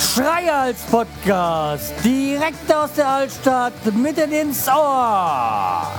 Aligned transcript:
Schreihals 0.00 0.80
Podcast, 0.90 1.92
direkt 2.04 2.72
aus 2.74 2.92
der 2.96 3.08
Altstadt, 3.08 3.72
mitten 3.94 4.32
ins 4.32 4.66
Ohr. 4.68 5.92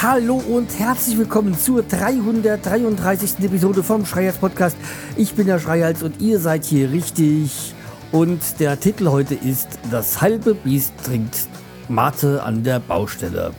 Hallo 0.00 0.42
und 0.48 0.78
herzlich 0.78 1.18
willkommen 1.18 1.58
zur 1.58 1.82
333. 1.82 3.40
Episode 3.40 3.82
vom 3.82 4.06
Schreihals 4.06 4.36
Podcast. 4.36 4.76
Ich 5.16 5.34
bin 5.34 5.46
der 5.46 5.58
Schreihals 5.58 6.02
und 6.02 6.20
ihr 6.20 6.38
seid 6.38 6.64
hier 6.64 6.90
richtig. 6.90 7.74
Und 8.12 8.60
der 8.60 8.78
Titel 8.78 9.08
heute 9.08 9.34
ist 9.34 9.68
Das 9.90 10.20
halbe 10.20 10.54
Biest 10.54 10.92
trinkt 11.04 11.48
Mate 11.88 12.42
an 12.42 12.62
der 12.62 12.80
Baustelle. 12.80 13.52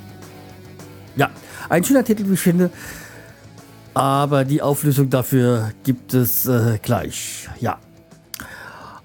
Ja, 1.15 1.29
ein 1.69 1.83
schöner 1.83 2.03
Titel, 2.03 2.27
wie 2.29 2.33
ich 2.33 2.39
finde. 2.39 2.69
Aber 3.93 4.43
die 4.43 4.61
Auflösung 4.61 5.09
dafür 5.09 5.71
gibt 5.83 6.13
es 6.13 6.45
äh, 6.45 6.77
gleich. 6.81 7.47
Ja. 7.59 7.79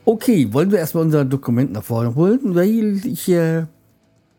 Okay, 0.04 0.52
wollen 0.52 0.72
wir 0.72 0.78
erstmal 0.78 1.04
unser 1.04 1.24
Dokument 1.24 1.70
nach 1.72 1.84
vorne 1.84 2.14
holen, 2.16 2.54
weil 2.56 3.00
ich 3.06 3.28
äh, 3.28 3.66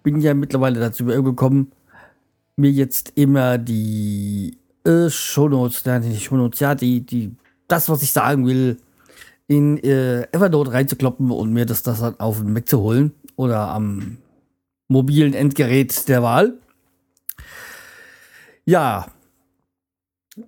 bin 0.04 0.20
ja 0.20 0.34
mittlerweile 0.34 0.80
dazu 0.80 1.06
gekommen, 1.06 1.72
mir 2.58 2.72
jetzt 2.72 3.14
immer 3.16 3.58
die 3.58 4.58
äh, 4.84 5.10
Shownotes, 5.10 5.86
nein, 5.86 6.02
nicht 6.02 6.26
Shownotes, 6.26 6.60
ja, 6.60 6.76
die, 6.76 7.02
die, 7.06 7.36
das, 7.68 7.88
was 7.88 8.04
ich 8.04 8.12
sagen 8.12 8.46
will, 8.46 8.78
in 9.48 9.78
äh, 9.78 10.24
Evernote 10.32 10.74
reinzukloppen 10.74 11.32
und 11.32 11.54
mir 11.54 11.66
das, 11.66 11.84
das 11.84 12.00
dann 12.00 12.20
auf 12.20 12.40
den 12.40 12.54
Mac 12.54 12.68
zu 12.68 12.80
holen 12.80 13.14
oder 13.36 13.70
am 13.70 14.18
mobilen 14.92 15.34
Endgerät 15.34 16.08
der 16.10 16.22
Wahl. 16.22 16.54
Ja, 18.66 19.08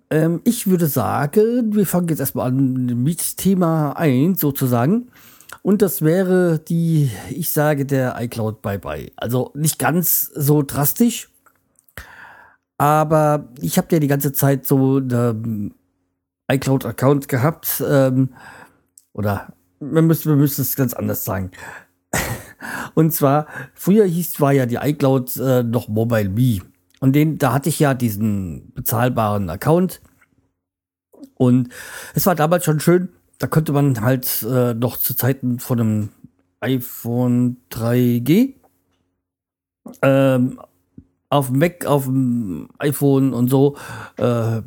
ähm, 0.10 0.42
ich 0.44 0.68
würde 0.68 0.88
sagen, 0.88 1.74
wir 1.74 1.88
fangen 1.88 2.10
jetzt 2.10 2.20
erstmal 2.20 2.48
an 2.48 3.04
mit 3.04 3.38
Thema 3.38 3.94
1 3.94 4.40
sozusagen. 4.40 5.08
Und 5.62 5.82
das 5.82 6.02
wäre 6.02 6.60
die, 6.60 7.10
ich 7.30 7.52
sage, 7.52 7.86
der 7.86 8.16
iCloud 8.20 8.62
Bye-Bye. 8.62 9.14
Also 9.16 9.52
nicht 9.54 9.80
ganz 9.80 10.30
so 10.36 10.62
drastisch, 10.62 11.30
aber 12.78 13.48
ich 13.62 13.78
habe 13.78 13.88
ja 13.92 14.00
die 14.00 14.08
ganze 14.08 14.34
Zeit 14.34 14.68
so 14.68 14.98
einen 14.98 15.74
iCloud-Account 16.52 17.30
gehabt. 17.30 17.82
Ähm, 17.88 18.30
oder 19.14 19.54
wir 19.80 20.02
müssen, 20.02 20.30
wir 20.30 20.36
müssen 20.36 20.62
es 20.62 20.76
ganz 20.76 20.94
anders 20.94 21.24
sagen. 21.24 21.52
Und 22.94 23.14
zwar, 23.14 23.48
früher 23.74 24.06
hieß, 24.06 24.40
war 24.40 24.52
ja 24.52 24.66
die 24.66 24.76
iCloud 24.76 25.38
äh, 25.38 25.64
noch 25.64 25.88
Mobile 25.88 26.30
Me. 26.30 26.60
Und 27.00 27.14
den, 27.14 27.38
da 27.38 27.54
hatte 27.54 27.70
ich 27.70 27.80
ja 27.80 27.94
diesen 27.94 28.72
bezahlbaren 28.74 29.50
Account. 29.50 30.02
Und 31.36 31.70
es 32.14 32.26
war 32.26 32.36
damals 32.36 32.66
schon 32.66 32.80
schön, 32.80 33.10
da 33.40 33.48
konnte 33.48 33.74
man 33.74 34.02
halt 34.02 34.44
äh, 34.44 34.74
noch 34.74 34.98
zu 34.98 35.16
Zeiten 35.16 35.60
von 35.60 35.80
einem 35.80 36.10
iPhone 36.62 37.58
3G 37.72 38.54
ähm, 40.02 40.60
auf 41.30 41.48
dem 41.48 41.60
Mac, 41.60 41.86
auf 41.86 42.06
dem 42.06 42.70
iPhone 42.78 43.34
und 43.34 43.50
so. 43.50 43.76
Äh, 44.18 44.62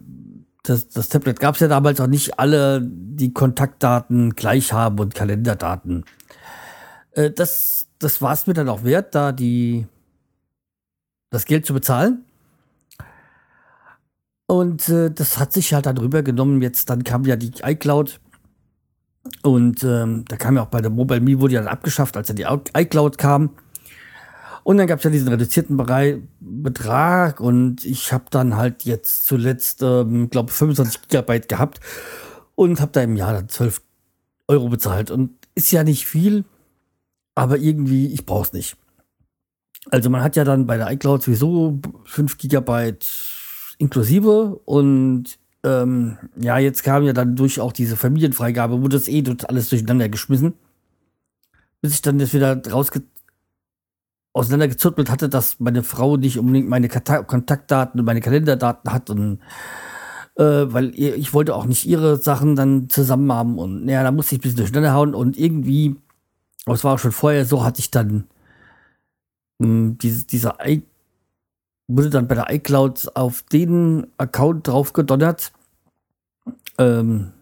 das, 0.63 0.89
das 0.89 1.09
Tablet 1.09 1.41
gab 1.41 1.55
es 1.55 1.61
ja 1.61 1.69
damals 1.69 2.01
auch 2.01 2.07
nicht 2.09 2.39
alle 2.39 2.83
die 2.83 3.33
Kontaktdaten 3.33 4.35
gleich 4.35 4.73
haben 4.73 4.99
und 4.99 5.15
Kalenderdaten. 5.15 6.05
Äh, 7.13 7.31
das 7.31 7.86
das 7.99 8.21
war 8.23 8.33
es 8.33 8.47
mir 8.47 8.55
dann 8.55 8.69
auch 8.69 8.85
wert, 8.85 9.15
da 9.15 9.33
die 9.33 9.87
das 11.31 11.45
Geld 11.45 11.67
zu 11.67 11.75
bezahlen. 11.75 12.25
Und 14.47 14.89
äh, 14.89 15.11
das 15.11 15.39
hat 15.39 15.53
sich 15.53 15.75
halt 15.75 15.87
dann 15.87 15.99
rübergenommen. 15.99 16.63
Jetzt 16.63 16.89
dann 16.89 17.05
kam 17.05 17.25
ja 17.25 17.37
die 17.37 17.53
iCloud. 17.63 18.21
Und 19.43 19.83
ähm, 19.83 20.25
da 20.29 20.37
kam 20.37 20.57
ja 20.57 20.63
auch 20.63 20.69
bei 20.69 20.81
der 20.81 20.91
Mobile 20.91 21.21
Me, 21.21 21.41
wurde 21.41 21.55
ja 21.55 21.61
dann 21.61 21.69
abgeschafft, 21.69 22.17
als 22.17 22.29
ja 22.29 22.35
die 22.35 22.47
iCloud 22.75 23.19
kam. 23.19 23.51
Und 24.63 24.79
dann 24.79 24.87
gab 24.87 24.99
es 24.99 25.05
ja 25.05 25.11
diesen 25.11 25.29
reduzierten 25.29 25.77
Bereich, 25.77 26.17
Betrag 26.41 27.39
und 27.39 27.85
ich 27.85 28.13
habe 28.13 28.25
dann 28.31 28.57
halt 28.57 28.85
jetzt 28.85 29.25
zuletzt, 29.25 29.81
ähm, 29.83 30.29
glaube 30.29 30.51
25 30.51 31.03
Gigabyte 31.03 31.49
gehabt 31.49 31.79
und 32.57 32.81
habe 32.81 32.91
da 32.91 33.01
im 33.03 33.17
Jahr 33.17 33.33
dann 33.33 33.49
12 33.49 33.81
Euro 34.49 34.69
bezahlt. 34.69 35.13
Und 35.13 35.31
ist 35.55 35.71
ja 35.71 35.85
nicht 35.85 36.07
viel, 36.07 36.45
aber 37.37 37.59
irgendwie, 37.59 38.09
ich 38.09 38.27
brauche 38.27 38.47
es 38.47 38.53
nicht. 38.53 38.77
Also 39.91 40.11
man 40.11 40.23
hat 40.23 40.35
ja 40.35 40.43
dann 40.43 40.67
bei 40.67 40.77
der 40.77 40.91
iCloud 40.91 41.23
sowieso 41.23 41.79
5 42.07 42.39
Gigabyte 42.39 43.07
inklusive 43.79 44.61
und 44.65 45.39
ähm, 45.63 46.19
ja, 46.37 46.59
jetzt 46.59 46.83
kam 46.83 47.05
ja 47.05 47.13
dann 47.13 47.37
durch 47.37 47.61
auch 47.61 47.73
diese 47.73 47.97
Familienfreigabe, 47.97 48.83
wurde 48.83 48.97
das 48.97 49.07
eh 49.07 49.23
alles 49.47 49.69
durcheinander 49.69 50.09
geschmissen. 50.09 50.55
Bis 51.83 51.95
ich 51.95 52.03
dann 52.03 52.19
das 52.19 52.33
wieder 52.33 52.61
rausge 52.69 53.03
auseinandergezürtelt 54.33 55.11
hatte, 55.11 55.29
dass 55.29 55.61
meine 55.61 55.83
Frau 55.83 56.17
nicht 56.17 56.39
unbedingt 56.39 56.69
meine 56.69 56.89
Kontaktdaten 56.89 58.01
und 58.01 58.07
meine 58.07 58.21
Kalenderdaten 58.21 58.93
hat 58.93 59.09
und 59.09 59.41
äh, 60.37 60.43
weil 60.43 60.93
ich 60.95 61.33
wollte 61.33 61.55
auch 61.55 61.65
nicht 61.65 61.87
ihre 61.87 62.17
Sachen 62.17 62.57
dann 62.57 62.89
zusammen 62.91 63.33
haben 63.33 63.59
und 63.59 63.87
naja, 63.87 64.03
da 64.03 64.13
musste 64.13 64.35
ich 64.35 64.41
ein 64.41 64.43
bisschen 64.43 64.59
durcheinander 64.59 64.93
hauen 64.93 65.15
und 65.15 65.39
irgendwie, 65.39 65.97
das 66.75 66.85
war 66.85 66.95
auch 66.95 66.99
schon 66.99 67.13
vorher 67.13 67.45
so, 67.45 67.65
hatte 67.65 67.81
ich 67.81 67.91
dann 67.91 68.27
mh, 69.59 69.67
hm, 69.67 69.99
diese, 69.99 70.25
dieser 70.27 70.57
I 70.67 70.83
wurde 71.89 72.11
dann 72.11 72.27
bei 72.27 72.35
der 72.35 72.53
iCloud 72.53 73.13
auf 73.15 73.43
den 73.43 74.09
Account 74.19 74.67
drauf 74.67 74.93
gedonnert, 74.93 75.53
ähm, 76.79 77.33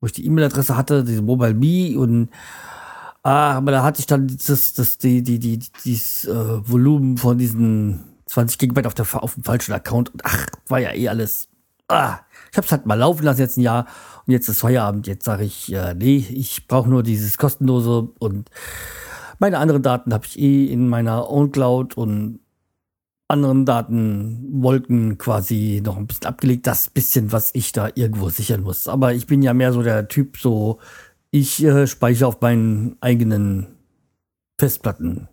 wo 0.00 0.06
ich 0.06 0.12
die 0.12 0.26
E-Mail-Adresse 0.26 0.76
hatte, 0.76 1.02
diese 1.02 1.22
Mobile 1.22 1.54
Me 1.54 1.98
und 1.98 2.28
Ah, 3.22 3.52
aber 3.52 3.70
da 3.70 3.82
hatte 3.82 4.00
ich 4.00 4.06
dann 4.06 4.28
das, 4.28 4.72
das, 4.72 4.98
die, 4.98 5.22
die, 5.22 5.38
die, 5.38 5.58
dieses 5.84 6.24
äh, 6.24 6.68
Volumen 6.68 7.18
von 7.18 7.36
diesen 7.36 8.00
20 8.26 8.58
Gigabyte 8.58 8.86
auf, 8.86 8.94
der, 8.94 9.22
auf 9.22 9.34
dem 9.34 9.44
falschen 9.44 9.72
Account. 9.74 10.10
Und 10.10 10.24
ach, 10.24 10.46
war 10.68 10.78
ja 10.78 10.94
eh 10.94 11.08
alles. 11.08 11.48
Ah, 11.90 12.20
ich 12.52 12.56
hab's 12.56 12.72
halt 12.72 12.86
mal 12.86 12.94
laufen 12.94 13.24
lassen 13.24 13.40
jetzt 13.40 13.56
ein 13.56 13.62
Jahr 13.62 13.86
und 14.26 14.32
jetzt 14.32 14.48
ist 14.48 14.60
Feierabend. 14.60 15.06
Jetzt 15.06 15.24
sage 15.24 15.44
ich, 15.44 15.72
äh, 15.72 15.94
nee, 15.94 16.24
ich 16.30 16.66
brauche 16.68 16.88
nur 16.88 17.02
dieses 17.02 17.36
kostenlose 17.36 18.08
und 18.18 18.50
meine 19.38 19.58
anderen 19.58 19.82
Daten 19.82 20.12
habe 20.12 20.26
ich 20.26 20.38
eh 20.38 20.66
in 20.66 20.88
meiner 20.88 21.28
Own 21.30 21.50
Cloud 21.50 21.96
und 21.96 22.40
anderen 23.28 23.64
Datenwolken 23.64 25.16
quasi 25.18 25.80
noch 25.84 25.96
ein 25.96 26.06
bisschen 26.06 26.26
abgelegt. 26.26 26.66
Das 26.66 26.90
bisschen, 26.90 27.32
was 27.32 27.50
ich 27.54 27.72
da 27.72 27.88
irgendwo 27.94 28.28
sichern 28.28 28.62
muss. 28.62 28.88
Aber 28.88 29.14
ich 29.14 29.26
bin 29.26 29.42
ja 29.42 29.54
mehr 29.54 29.72
so 29.72 29.82
der 29.82 30.08
Typ, 30.08 30.36
so 30.36 30.78
ich 31.30 31.62
äh, 31.64 31.86
speichere 31.86 32.28
auf 32.28 32.40
meinen 32.40 32.96
eigenen 33.00 33.68
Festplatten. 34.58 35.28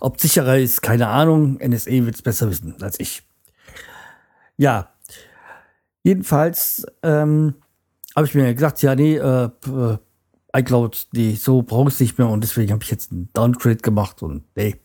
Ob 0.00 0.20
sicherer 0.20 0.58
ist, 0.58 0.82
keine 0.82 1.08
Ahnung. 1.08 1.58
NSA 1.60 1.90
wird 1.90 2.14
es 2.14 2.22
besser 2.22 2.48
wissen 2.50 2.76
als 2.82 3.00
ich. 3.00 3.27
Ja, 4.58 4.92
jedenfalls 6.02 6.84
ähm, 7.02 7.54
habe 8.14 8.26
ich 8.26 8.34
mir 8.34 8.52
gesagt, 8.52 8.82
ja, 8.82 8.94
nee, 8.94 9.16
äh, 9.16 9.44
äh 9.66 9.98
iCloud, 10.56 11.08
nee, 11.12 11.34
so 11.34 11.62
brauche 11.62 11.88
ich 11.88 11.94
es 11.94 12.00
nicht 12.00 12.18
mehr 12.18 12.28
und 12.28 12.42
deswegen 12.42 12.72
habe 12.72 12.82
ich 12.82 12.90
jetzt 12.90 13.12
einen 13.12 13.28
Downgrade 13.32 13.76
gemacht 13.76 14.22
und 14.22 14.44
nee, 14.56 14.76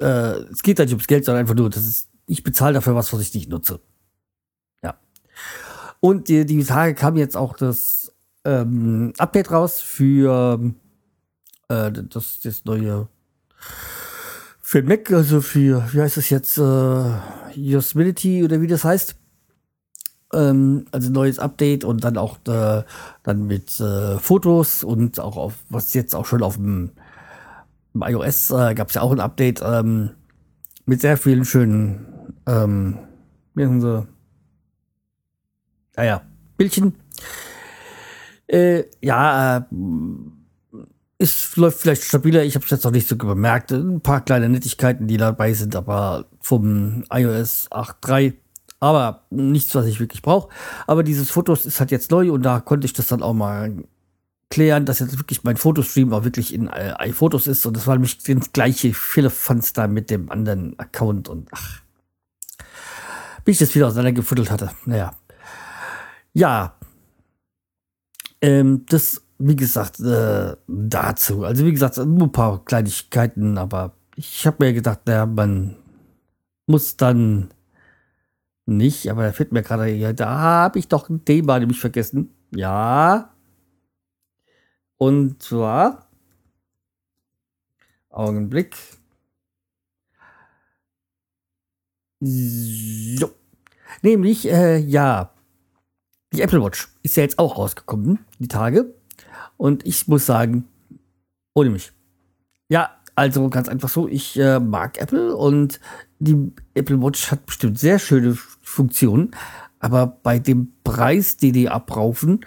äh, 0.00 0.06
es 0.50 0.62
geht 0.62 0.78
halt 0.78 0.88
nicht 0.88 0.94
ums 0.94 1.06
Geld, 1.06 1.24
sondern 1.24 1.42
einfach 1.42 1.54
nur, 1.54 1.70
das 1.70 1.84
ist, 1.84 2.08
ich 2.26 2.42
bezahle 2.42 2.74
dafür 2.74 2.94
was, 2.94 3.12
was 3.12 3.20
ich 3.20 3.34
nicht 3.34 3.50
nutze. 3.50 3.80
Ja. 4.82 4.98
Und 6.00 6.28
die, 6.28 6.46
die 6.46 6.64
Tage 6.64 6.94
kam 6.94 7.16
jetzt 7.16 7.36
auch 7.36 7.54
das 7.56 8.14
ähm, 8.44 9.12
Update 9.18 9.50
raus 9.50 9.80
für 9.80 10.72
äh, 11.68 11.92
das, 11.92 12.40
das 12.40 12.64
neue 12.64 13.08
für 14.74 14.82
Mac, 14.82 15.12
also 15.12 15.40
für, 15.40 15.86
wie 15.92 16.00
heißt 16.00 16.16
das 16.16 16.30
jetzt, 16.30 16.58
äh, 16.58 17.04
Usability 17.56 18.42
oder 18.42 18.60
wie 18.60 18.66
das 18.66 18.82
heißt. 18.82 19.14
Ähm, 20.32 20.86
also 20.90 21.12
neues 21.12 21.38
Update 21.38 21.84
und 21.84 22.02
dann 22.02 22.16
auch 22.16 22.38
äh, 22.48 22.82
dann 23.22 23.46
mit 23.46 23.78
äh, 23.78 24.18
Fotos 24.18 24.82
und 24.82 25.20
auch 25.20 25.36
auf, 25.36 25.54
was 25.68 25.94
jetzt 25.94 26.16
auch 26.16 26.26
schon 26.26 26.42
auf 26.42 26.56
dem, 26.56 26.90
iOS 27.94 28.50
äh, 28.50 28.74
gab 28.74 28.88
es 28.88 28.94
ja 28.94 29.02
auch 29.02 29.12
ein 29.12 29.20
Update 29.20 29.62
ähm, 29.64 30.10
mit 30.86 31.02
sehr 31.02 31.18
vielen 31.18 31.44
schönen, 31.44 32.34
ähm, 32.46 32.98
wie 33.54 33.80
sie, 33.80 34.08
naja, 35.94 36.22
Bildchen. 36.56 36.96
Äh, 38.48 38.86
ja, 39.00 39.58
äh, 39.58 39.62
es 41.18 41.56
läuft 41.56 41.80
vielleicht 41.80 42.02
stabiler. 42.02 42.42
Ich 42.44 42.54
habe 42.54 42.64
es 42.64 42.70
jetzt 42.70 42.84
noch 42.84 42.90
nicht 42.90 43.08
so 43.08 43.16
bemerkt. 43.16 43.72
Ein 43.72 44.00
paar 44.00 44.20
kleine 44.24 44.48
Nettigkeiten, 44.48 45.06
die 45.06 45.16
dabei 45.16 45.52
sind, 45.52 45.76
aber 45.76 46.26
vom 46.40 47.04
iOS 47.10 47.70
8.3. 47.70 48.34
Aber 48.80 49.24
nichts, 49.30 49.74
was 49.74 49.86
ich 49.86 50.00
wirklich 50.00 50.22
brauche. 50.22 50.50
Aber 50.86 51.02
dieses 51.02 51.30
Fotos 51.30 51.64
ist 51.64 51.80
halt 51.80 51.90
jetzt 51.90 52.10
neu 52.10 52.32
und 52.32 52.42
da 52.42 52.60
konnte 52.60 52.86
ich 52.86 52.92
das 52.92 53.06
dann 53.06 53.22
auch 53.22 53.32
mal 53.32 53.72
klären, 54.50 54.84
dass 54.84 54.98
jetzt 54.98 55.18
wirklich 55.18 55.42
mein 55.42 55.56
Fotostream 55.56 56.12
auch 56.12 56.24
wirklich 56.24 56.52
in 56.52 56.68
äh, 56.68 56.94
iPhotos 56.98 57.46
ist. 57.46 57.64
Und 57.64 57.76
das 57.76 57.86
war 57.86 57.94
nämlich 57.94 58.18
das 58.18 58.52
gleiche 58.52 58.92
Fans 58.92 59.72
da 59.72 59.88
mit 59.88 60.10
dem 60.10 60.30
anderen 60.30 60.78
Account. 60.78 61.28
Und 61.28 61.48
ach, 61.52 61.80
wie 63.44 63.52
ich 63.52 63.58
das 63.58 63.74
wieder 63.74 63.86
auseinandergefuddelt 63.86 64.50
hatte. 64.50 64.70
Naja. 64.84 65.14
Ja. 66.34 66.76
Ähm, 68.40 68.84
das, 68.88 69.23
wie 69.38 69.56
gesagt, 69.56 70.00
äh, 70.00 70.56
dazu. 70.66 71.44
Also, 71.44 71.64
wie 71.64 71.72
gesagt, 71.72 71.96
nur 71.98 72.28
ein 72.28 72.32
paar 72.32 72.64
Kleinigkeiten, 72.64 73.58
aber 73.58 73.94
ich 74.16 74.46
habe 74.46 74.64
mir 74.64 74.72
gedacht, 74.72 75.00
naja, 75.06 75.26
man 75.26 75.76
muss 76.66 76.96
dann 76.96 77.50
nicht, 78.66 79.10
aber 79.10 79.24
da 79.24 79.32
fällt 79.32 79.52
mir 79.52 79.62
gerade 79.62 79.86
hier, 79.86 80.12
da 80.14 80.38
habe 80.38 80.78
ich 80.78 80.88
doch 80.88 81.08
ein 81.08 81.24
Thema 81.24 81.58
nämlich 81.58 81.80
vergessen. 81.80 82.30
Ja. 82.54 83.34
Und 84.96 85.42
zwar, 85.42 86.08
Augenblick. 88.10 88.76
So. 92.20 93.30
Nämlich, 94.02 94.48
äh, 94.48 94.78
ja, 94.78 95.30
die 96.32 96.42
Apple 96.42 96.62
Watch 96.62 96.88
ist 97.02 97.16
ja 97.16 97.22
jetzt 97.22 97.38
auch 97.38 97.58
rausgekommen, 97.58 98.24
die 98.38 98.48
Tage. 98.48 98.94
Und 99.56 99.86
ich 99.86 100.08
muss 100.08 100.26
sagen, 100.26 100.64
ohne 101.54 101.70
mich. 101.70 101.92
Ja, 102.68 102.90
also 103.14 103.48
ganz 103.48 103.68
einfach 103.68 103.88
so, 103.88 104.08
ich 104.08 104.38
äh, 104.38 104.58
mag 104.58 104.98
Apple 105.00 105.36
und 105.36 105.80
die 106.18 106.52
Apple 106.74 107.00
Watch 107.00 107.30
hat 107.30 107.46
bestimmt 107.46 107.78
sehr 107.78 107.98
schöne 107.98 108.36
Funktionen, 108.62 109.30
aber 109.78 110.06
bei 110.06 110.38
dem 110.38 110.72
Preis, 110.82 111.36
den 111.36 111.52
die 111.52 111.68
abraufen, 111.68 112.44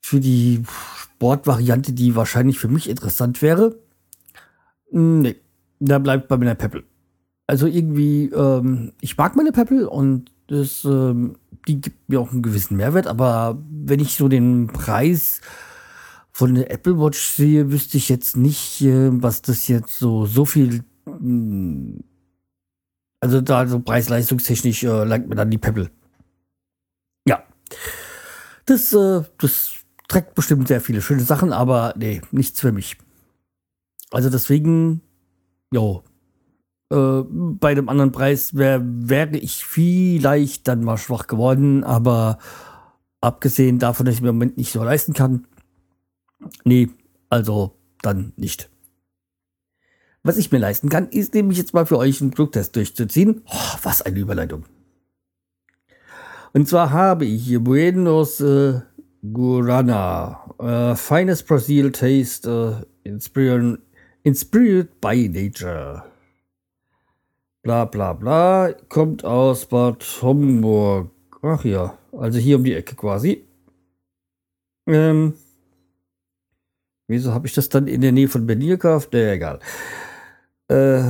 für 0.00 0.20
die 0.20 0.62
Sportvariante, 1.02 1.92
die 1.92 2.16
wahrscheinlich 2.16 2.58
für 2.58 2.68
mich 2.68 2.88
interessant 2.88 3.42
wäre, 3.42 3.76
nee, 4.90 5.36
da 5.80 5.98
bleibt 5.98 6.28
bei 6.28 6.36
meiner 6.36 6.54
Pebble. 6.54 6.84
Also 7.46 7.66
irgendwie, 7.66 8.26
ähm, 8.26 8.92
ich 9.00 9.16
mag 9.16 9.36
meine 9.36 9.52
Pebble 9.52 9.88
und 9.88 10.30
das, 10.46 10.84
ähm, 10.84 11.36
die 11.66 11.80
gibt 11.80 12.08
mir 12.08 12.20
auch 12.20 12.32
einen 12.32 12.42
gewissen 12.42 12.76
Mehrwert, 12.76 13.06
aber 13.06 13.58
wenn 13.70 14.00
ich 14.00 14.16
so 14.16 14.28
den 14.28 14.68
Preis 14.68 15.40
von 16.38 16.54
der 16.54 16.70
Apple 16.70 16.96
Watch 17.00 17.18
sehe, 17.18 17.72
wüsste 17.72 17.96
ich 17.96 18.08
jetzt 18.08 18.36
nicht, 18.36 18.80
äh, 18.82 19.10
was 19.10 19.42
das 19.42 19.66
jetzt 19.66 19.98
so, 19.98 20.24
so 20.24 20.44
viel, 20.44 20.84
mh, 21.04 21.16
hm, 21.18 22.04
also 23.18 23.40
da 23.40 23.66
so 23.66 23.80
preis-leistungstechnisch 23.80 24.84
äh, 24.84 25.02
langt 25.02 25.28
mir 25.28 25.34
dann 25.34 25.50
die 25.50 25.58
Pebble. 25.58 25.90
Ja. 27.26 27.42
Das, 28.66 28.92
äh, 28.92 29.22
das 29.38 29.70
trägt 30.06 30.36
bestimmt 30.36 30.68
sehr 30.68 30.80
viele 30.80 31.02
schöne 31.02 31.22
Sachen, 31.22 31.52
aber 31.52 31.94
nee, 31.96 32.20
nichts 32.30 32.60
für 32.60 32.70
mich. 32.70 32.96
Also 34.12 34.30
deswegen, 34.30 35.00
jo, 35.72 36.04
äh, 36.92 37.22
bei 37.28 37.74
dem 37.74 37.88
anderen 37.88 38.12
Preis 38.12 38.54
wär, 38.54 38.80
wäre 38.84 39.38
ich 39.38 39.64
vielleicht 39.64 40.68
dann 40.68 40.84
mal 40.84 40.98
schwach 40.98 41.26
geworden, 41.26 41.82
aber 41.82 42.38
abgesehen 43.20 43.80
davon, 43.80 44.06
dass 44.06 44.14
ich 44.14 44.22
mir 44.22 44.28
im 44.28 44.36
Moment 44.36 44.56
nicht 44.56 44.70
so 44.70 44.84
leisten 44.84 45.14
kann, 45.14 45.48
nee, 46.64 46.88
also 47.28 47.76
dann 48.02 48.32
nicht. 48.36 48.70
Was 50.22 50.36
ich 50.36 50.52
mir 50.52 50.58
leisten 50.58 50.88
kann, 50.88 51.08
ist 51.08 51.34
nämlich 51.34 51.58
jetzt 51.58 51.74
mal 51.74 51.86
für 51.86 51.98
euch 51.98 52.20
einen 52.20 52.30
Produkttest 52.30 52.76
durchzuziehen. 52.76 53.42
Oh, 53.46 53.78
was 53.82 54.02
eine 54.02 54.18
Überleitung. 54.18 54.64
Und 56.52 56.68
zwar 56.68 56.90
habe 56.90 57.24
ich 57.24 57.44
hier 57.44 57.60
Buenos 57.60 58.40
äh, 58.40 58.80
Guarana, 59.32 60.54
äh, 60.58 60.96
Finest 60.96 61.46
Brazil 61.46 61.92
Taste, 61.92 62.86
äh, 63.04 63.08
inspired, 63.08 63.78
inspired 64.22 65.00
by 65.00 65.28
Nature 65.28 66.04
bla 67.68 67.84
bla 67.84 68.14
bla, 68.14 68.72
kommt 68.88 69.26
aus 69.26 69.66
Bad 69.66 70.02
Homburg. 70.22 71.10
Ach 71.42 71.62
ja, 71.66 71.98
also 72.12 72.38
hier 72.38 72.56
um 72.56 72.64
die 72.64 72.72
Ecke 72.72 72.94
quasi. 72.94 73.44
Ähm, 74.86 75.34
wieso 77.08 77.32
habe 77.32 77.46
ich 77.46 77.54
das 77.54 77.68
dann 77.68 77.86
in 77.88 78.00
der 78.00 78.12
Nähe 78.12 78.28
von 78.28 78.46
Berlin 78.46 78.68
gekauft? 78.70 79.12
Naja, 79.12 79.32
egal. 79.32 79.60
Äh, 80.68 81.02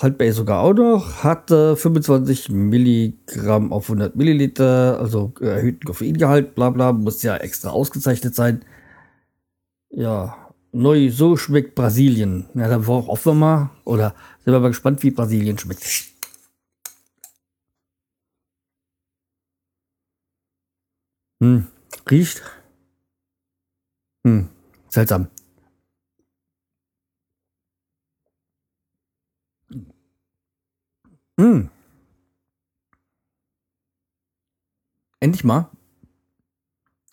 Haltbar 0.00 0.32
sogar 0.32 0.60
auch 0.60 0.74
noch. 0.74 1.24
Hat 1.24 1.50
äh, 1.50 1.76
25 1.76 2.50
Milligramm 2.50 3.72
auf 3.72 3.84
100 3.84 4.16
Milliliter, 4.16 4.98
also 5.00 5.32
erhöhten 5.40 5.84
Koffeingehalt, 5.84 6.54
bla 6.54 6.70
bla, 6.70 6.92
muss 6.92 7.22
ja 7.22 7.36
extra 7.36 7.70
ausgezeichnet 7.70 8.34
sein. 8.34 8.64
Ja, 9.90 10.48
Neu, 10.72 11.10
so 11.10 11.36
schmeckt 11.36 11.74
Brasilien. 11.74 12.48
Ja, 12.54 12.68
dann 12.68 12.86
hoffen 12.86 13.32
wir 13.32 13.34
mal. 13.34 13.70
Oder 13.84 14.14
sind 14.44 14.52
wir 14.52 14.60
mal 14.60 14.68
gespannt, 14.68 15.02
wie 15.02 15.10
Brasilien 15.10 15.58
schmeckt. 15.58 15.84
Hm, 21.40 21.66
riecht. 22.10 22.42
Hm, 24.24 24.48
seltsam. 24.88 25.28
Hm. 31.38 31.70
Endlich 35.20 35.44
mal 35.44 35.70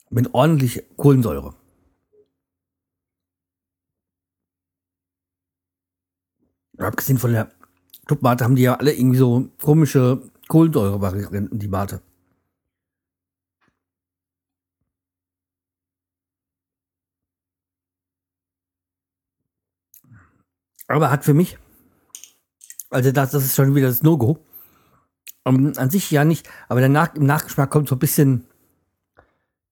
mit 0.09 0.33
ordentlich 0.33 0.83
Kohlensäure. 0.97 1.55
Abgesehen 6.77 7.17
von 7.17 7.31
der 7.31 7.51
Clubmate 8.05 8.43
haben 8.43 8.55
die 8.55 8.63
ja 8.63 8.75
alle 8.75 8.93
irgendwie 8.93 9.17
so 9.17 9.49
komische 9.61 10.21
Kohlensäure-Varianten, 10.47 11.59
die 11.59 11.67
Mate. 11.67 12.01
Aber 20.87 21.11
hat 21.11 21.25
für 21.25 21.33
mich, 21.33 21.57
also 22.89 23.11
das, 23.11 23.31
das 23.31 23.45
ist 23.45 23.55
schon 23.55 23.75
wieder 23.75 23.87
das 23.87 24.03
No-Go. 24.03 24.39
Um, 25.47 25.73
an 25.77 25.91
sich 25.91 26.09
ja 26.09 26.25
nicht, 26.25 26.49
aber 26.69 26.81
danach, 26.81 27.13
im 27.13 27.27
Nachgeschmack 27.27 27.69
kommt 27.69 27.87
so 27.87 27.95
ein 27.95 27.99
bisschen 27.99 28.47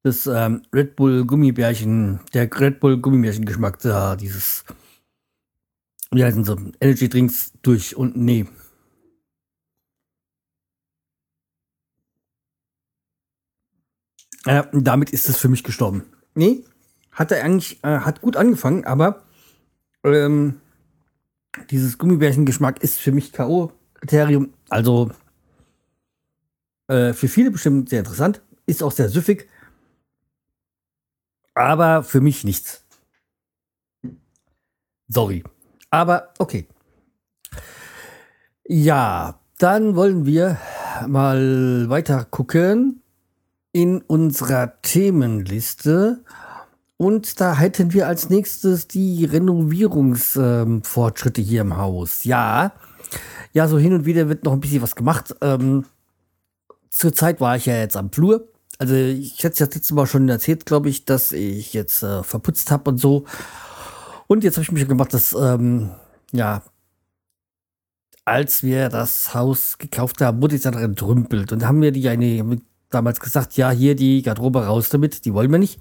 das 0.04 0.28
ähm, 0.28 0.62
Red 0.72 0.96
Bull 0.96 1.26
Gummibärchen, 1.26 2.20
der 2.34 2.48
Red 2.60 2.80
Bull 2.80 3.00
Gummibärchen 3.00 3.46
Geschmack, 3.46 3.80
da, 3.80 4.16
dieses 4.16 4.66
wie 6.12 6.24
heißen 6.24 6.44
sie, 6.44 6.74
Energy 6.80 7.10
Drinks 7.10 7.54
durch 7.64 7.96
und 7.96 8.16
nee. 8.16 8.46
Äh, 14.46 14.64
damit 14.74 15.10
ist 15.10 15.30
es 15.30 15.38
für 15.38 15.48
mich 15.48 15.64
gestorben. 15.64 16.04
Nee, 16.36 16.64
hat 17.12 17.32
er 17.32 17.44
eigentlich, 17.44 17.84
äh, 17.84 18.00
hat 18.00 18.22
gut 18.22 18.36
angefangen, 18.36 18.86
aber 18.86 19.24
ähm, 20.04 20.60
dieses 21.70 21.98
Gummibärchen-Geschmack 21.98 22.82
ist 22.84 23.00
für 23.00 23.12
mich 23.12 23.32
K.O.-Kriterium. 23.32 24.50
Also 24.70 25.12
äh, 26.88 27.14
für 27.14 27.28
viele 27.28 27.52
bestimmt 27.52 27.90
sehr 27.90 28.00
interessant, 28.00 28.42
ist 28.66 28.84
auch 28.84 28.92
sehr 28.92 29.10
süffig, 29.10 29.48
aber 31.54 32.04
für 32.04 32.22
mich 32.22 32.44
nichts. 32.44 32.84
Sorry. 35.08 35.44
Aber 35.90 36.34
okay. 36.40 36.68
Ja, 38.66 39.40
dann 39.60 39.96
wollen 39.96 40.26
wir 40.26 40.58
mal 41.08 41.90
weiter 41.90 42.26
gucken 42.26 43.02
in 43.72 44.02
unserer 44.02 44.82
Themenliste. 44.82 46.24
Und 46.98 47.42
da 47.42 47.58
hätten 47.58 47.94
wir 47.94 48.08
als 48.08 48.30
nächstes 48.30 48.88
die 48.88 49.26
Renovierungsfortschritte 49.26 51.42
ähm, 51.42 51.48
hier 51.48 51.62
im 51.62 51.78
Haus. 51.78 52.24
Ja, 52.24 52.74
ja, 53.54 53.68
so 53.68 53.78
hin 53.78 53.94
und 53.94 54.06
wieder 54.06 54.30
wird 54.30 54.44
noch 54.44 54.54
ein 54.54 54.60
bisschen 54.60 54.82
was 54.82 54.96
gemacht. 54.96 55.36
Ähm, 55.42 55.86
Zurzeit 56.90 57.42
war 57.42 57.56
ich 57.56 57.66
ja 57.66 57.76
jetzt 57.76 57.98
am 57.98 58.12
Flur. 58.12 58.48
Also 58.78 58.96
ich 58.96 59.40
hätte 59.40 59.54
es 59.54 59.60
ja 59.60 59.66
letztes 59.66 59.92
Mal 59.92 60.08
schon 60.08 60.30
erzählt, 60.30 60.66
glaube 60.66 60.90
ich, 60.90 61.06
dass 61.06 61.32
ich 61.32 61.74
jetzt 61.74 62.04
äh, 62.04 62.24
verputzt 62.24 62.72
habe 62.72 62.90
und 62.90 63.00
so. 63.00 63.26
Und 64.28 64.44
jetzt 64.44 64.56
habe 64.56 64.64
ich 64.64 64.72
mich 64.72 64.88
gemacht, 64.88 65.14
dass, 65.14 65.34
ähm, 65.34 65.92
ja, 66.32 66.64
als 68.26 68.64
wir 68.64 68.90
das 68.90 69.34
Haus 69.34 69.78
gekauft 69.78 70.22
haben, 70.22 70.42
wurde 70.42 70.56
es 70.56 70.62
dann 70.62 70.76
entrümpelt. 70.76 71.52
Und 71.52 71.62
da 71.62 71.68
haben 71.68 71.82
wir 71.82 71.92
die 71.92 72.08
eine 72.08 72.62
damals 72.90 73.20
gesagt, 73.20 73.58
ja, 73.58 73.72
hier 73.72 73.96
die 73.96 74.22
Garderobe 74.22 74.66
raus 74.66 74.90
damit, 74.90 75.26
die 75.26 75.34
wollen 75.34 75.52
wir 75.52 75.60
nicht. 75.60 75.80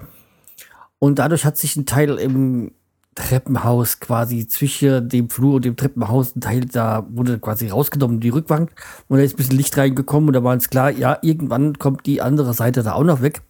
Und 1.03 1.19
dadurch 1.19 1.45
hat 1.45 1.57
sich 1.59 1.75
ein 1.75 1.85
Teil 1.85 2.17
im 2.17 2.71
Treppenhaus 3.17 3.99
quasi 3.99 4.47
zwischen 4.47 5.09
dem 5.09 5.31
Flur 5.31 5.55
und 5.57 5.65
dem 5.65 5.75
Treppenhaus 5.75 6.37
ein 6.37 6.41
Teil 6.41 6.61
da 6.61 7.05
wurde 7.11 7.41
quasi 7.41 7.67
rausgenommen, 7.67 8.21
die 8.21 8.29
Rückwand. 8.29 8.71
Und 9.09 9.17
da 9.17 9.25
ist 9.25 9.35
ein 9.35 9.37
bisschen 9.39 9.57
Licht 9.57 9.77
reingekommen 9.77 10.29
und 10.29 10.35
da 10.35 10.45
war 10.45 10.53
uns 10.53 10.71
klar, 10.71 10.93
ja, 10.93 11.19
irgendwann 11.23 11.77
kommt 11.77 12.07
die 12.07 12.23
andere 12.23 12.55
Seite 12.55 12.85
da 12.85 12.93
auch 12.93 13.03
noch 13.03 13.21
weg. 13.21 13.43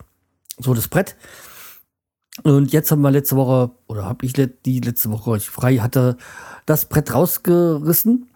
So 0.61 0.73
das 0.73 0.89
Brett. 0.89 1.15
Und 2.43 2.73
jetzt 2.73 2.91
haben 2.91 3.03
wir 3.03 3.11
letzte 3.11 3.37
Woche, 3.37 3.71
oder 3.87 4.07
habe 4.07 4.25
ich 4.25 4.33
die 4.33 4.81
letzte 4.81 5.11
Woche, 5.11 5.37
ich 5.37 5.51
frei 5.51 5.77
hatte, 5.77 6.17
das 6.65 6.87
Brett 6.87 7.13
rausgerissen 7.13 8.31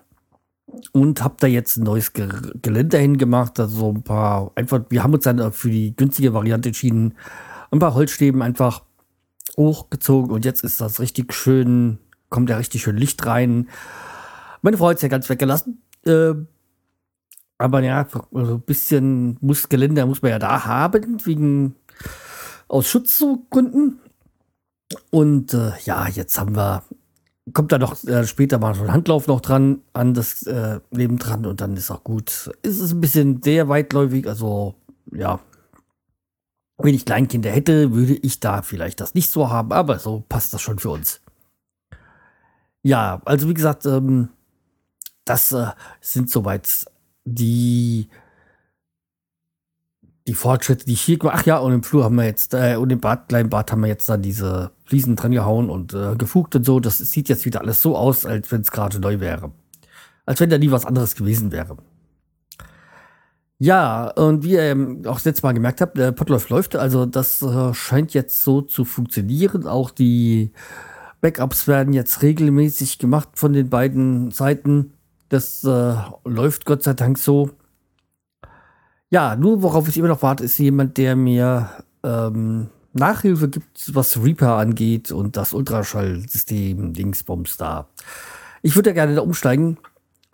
und 0.93 1.25
habe 1.25 1.37
da 1.41 1.47
jetzt 1.47 1.79
ein 1.79 1.85
neues 1.85 2.13
Geländer 2.13 2.99
hingemacht. 2.99 3.59
Also 3.61 3.95
ein 3.95 4.03
paar, 4.03 4.53
einfach, 4.57 4.83
wir 4.91 5.03
haben 5.03 5.15
uns 5.15 5.25
dann 5.25 5.55
für 5.55 5.71
die 5.71 5.97
günstige 5.97 6.35
Variante 6.35 6.69
entschieden. 6.69 7.15
Ein 7.71 7.79
paar 7.79 7.95
Holzstäben 7.95 8.43
einfach 8.43 8.83
hochgezogen 9.57 10.31
und 10.31 10.45
jetzt 10.45 10.63
ist 10.65 10.81
das 10.81 11.01
richtig 11.01 11.33
schön, 11.33 11.99
kommt 12.29 12.51
ja 12.51 12.57
richtig 12.57 12.83
schön 12.83 12.97
Licht 12.97 13.25
rein. 13.27 13.69
Meine 14.63 14.77
Frau 14.77 14.89
hat 14.89 14.97
es 14.97 15.03
ja 15.03 15.09
ganz 15.09 15.29
weggelassen. 15.29 15.83
Äh, 16.05 16.35
aber 17.59 17.83
ja, 17.83 18.07
also 18.35 18.55
ein 18.55 18.61
bisschen 18.61 19.39
muss 19.41 19.69
Geländer 19.69 20.07
muss 20.07 20.23
man 20.23 20.31
ja 20.31 20.39
da 20.39 20.67
haben, 20.67 21.25
wegen 21.25 21.75
aus 22.69 22.87
Schutzgründen. 22.89 24.01
Und 25.11 25.55
äh, 25.55 25.73
ja, 25.85 26.07
jetzt 26.09 26.39
haben 26.39 26.55
wir, 26.55 26.83
kommt 27.53 27.73
da 27.73 27.79
noch 27.79 28.05
äh, 28.05 28.27
später 28.27 28.59
mal 28.59 28.75
so 28.75 28.83
ein 28.83 28.93
Handlauf 28.93 29.27
noch 29.27 29.41
dran, 29.41 29.81
an 29.95 30.15
das 30.15 30.43
äh, 30.43 30.81
Leben 30.91 31.19
dran 31.19 31.47
und 31.47 31.61
dann 31.61 31.77
ist 31.77 31.91
auch 31.91 32.05
gut. 32.05 32.51
Ist 32.63 32.81
es 32.81 32.93
ein 32.93 33.01
bisschen 33.01 33.43
sehr 33.43 33.69
weitläufig, 33.69 34.29
also 34.29 34.75
ja. 35.13 35.41
Wenn 36.78 36.95
ich 36.95 37.04
Kleinkinder 37.04 37.50
hätte, 37.50 37.92
würde 37.92 38.14
ich 38.14 38.40
da 38.40 38.62
vielleicht 38.62 39.00
das 39.00 39.14
nicht 39.14 39.30
so 39.30 39.49
haben, 39.50 39.73
aber 39.73 39.99
so 39.99 40.25
passt 40.28 40.52
das 40.52 40.61
schon 40.61 40.78
für 40.78 40.90
uns. 40.90 41.21
Ja, 42.83 43.21
also 43.25 43.49
wie 43.49 43.54
gesagt, 43.54 43.87
ähm, 43.87 44.28
das 45.25 45.52
äh, 45.52 45.68
sind 46.00 46.30
soweit 46.30 46.87
die 47.25 48.09
die 50.26 50.35
Fortschritte, 50.35 50.87
die 50.87 50.95
ich 50.95 51.02
hier 51.02 51.18
gemacht 51.18 51.38
Ach 51.40 51.47
ja, 51.47 51.59
und 51.59 51.73
im 51.73 51.83
Flur 51.83 52.04
haben 52.04 52.16
wir 52.16 52.25
jetzt, 52.25 52.52
äh, 52.54 52.76
und 52.76 52.90
im 52.90 53.00
Bad, 53.00 53.28
kleinen 53.28 53.49
Bad 53.49 53.71
haben 53.71 53.80
wir 53.83 53.88
jetzt 53.88 54.09
dann 54.09 54.23
diese 54.23 54.73
Fliesen 54.85 55.16
dran 55.16 55.33
gehauen 55.33 55.71
und 55.71 55.95
äh, 55.95 56.16
gefugt 56.16 56.56
und 56.56 56.64
so. 56.64 56.80
Das 56.80 56.99
sieht 56.99 57.28
jetzt 57.28 57.45
wieder 57.45 57.61
alles 57.61 57.80
so 57.83 57.97
aus, 57.97 58.26
als 58.26 58.50
wenn 58.50 58.61
es 58.61 58.71
gerade 58.71 58.99
neu 58.99 59.21
wäre. 59.21 59.52
Als 60.25 60.40
wenn 60.40 60.50
da 60.50 60.59
nie 60.59 60.71
was 60.71 60.85
anderes 60.85 61.14
gewesen 61.14 61.52
wäre. 61.52 61.76
Ja, 63.59 64.09
und 64.11 64.45
wie 64.45 64.53
ihr 64.53 64.99
auch 65.07 65.15
das 65.15 65.25
letzte 65.25 65.43
Mal 65.47 65.53
gemerkt 65.53 65.81
habt, 65.81 65.97
der 65.97 66.13
Potläuft 66.13 66.51
läuft, 66.51 66.77
also 66.77 67.07
das 67.07 67.41
äh, 67.41 67.73
scheint 67.73 68.13
jetzt 68.13 68.43
so 68.45 68.61
zu 68.61 68.85
funktionieren. 68.85 69.67
Auch 69.67 69.91
die 69.91 70.53
Backups 71.23 71.67
werden 71.67 71.95
jetzt 71.95 72.23
regelmäßig 72.23 72.99
gemacht 72.99 73.31
von 73.35 73.55
den 73.55 73.71
beiden 73.71 74.31
Seiten. 74.31 74.93
Das 75.31 75.65
äh, 75.65 75.95
läuft 76.25 76.67
Gott 76.67 76.83
sei 76.83 76.93
Dank 76.93 77.17
so. 77.19 77.51
Ja, 79.11 79.37
nur 79.37 79.63
worauf 79.63 79.89
ich 79.89 79.97
immer 79.97 80.09
noch 80.09 80.23
warte, 80.23 80.45
ist 80.45 80.59
jemand, 80.59 80.99
der 80.99 81.17
mir 81.17 81.71
ähm, 82.03 82.69
Nachhilfe 82.93 83.49
gibt, 83.49 83.95
was 83.95 84.23
Reaper 84.23 84.57
angeht 84.57 85.13
und 85.13 85.37
das 85.37 85.55
Ultraschallsystem 85.55 86.93
Dingsbums 86.93 87.57
da. 87.57 87.89
Ich 88.63 88.75
würde 88.75 88.91
ja 88.91 88.95
gerne 88.95 89.15
da 89.15 89.23
umsteigen, 89.23 89.79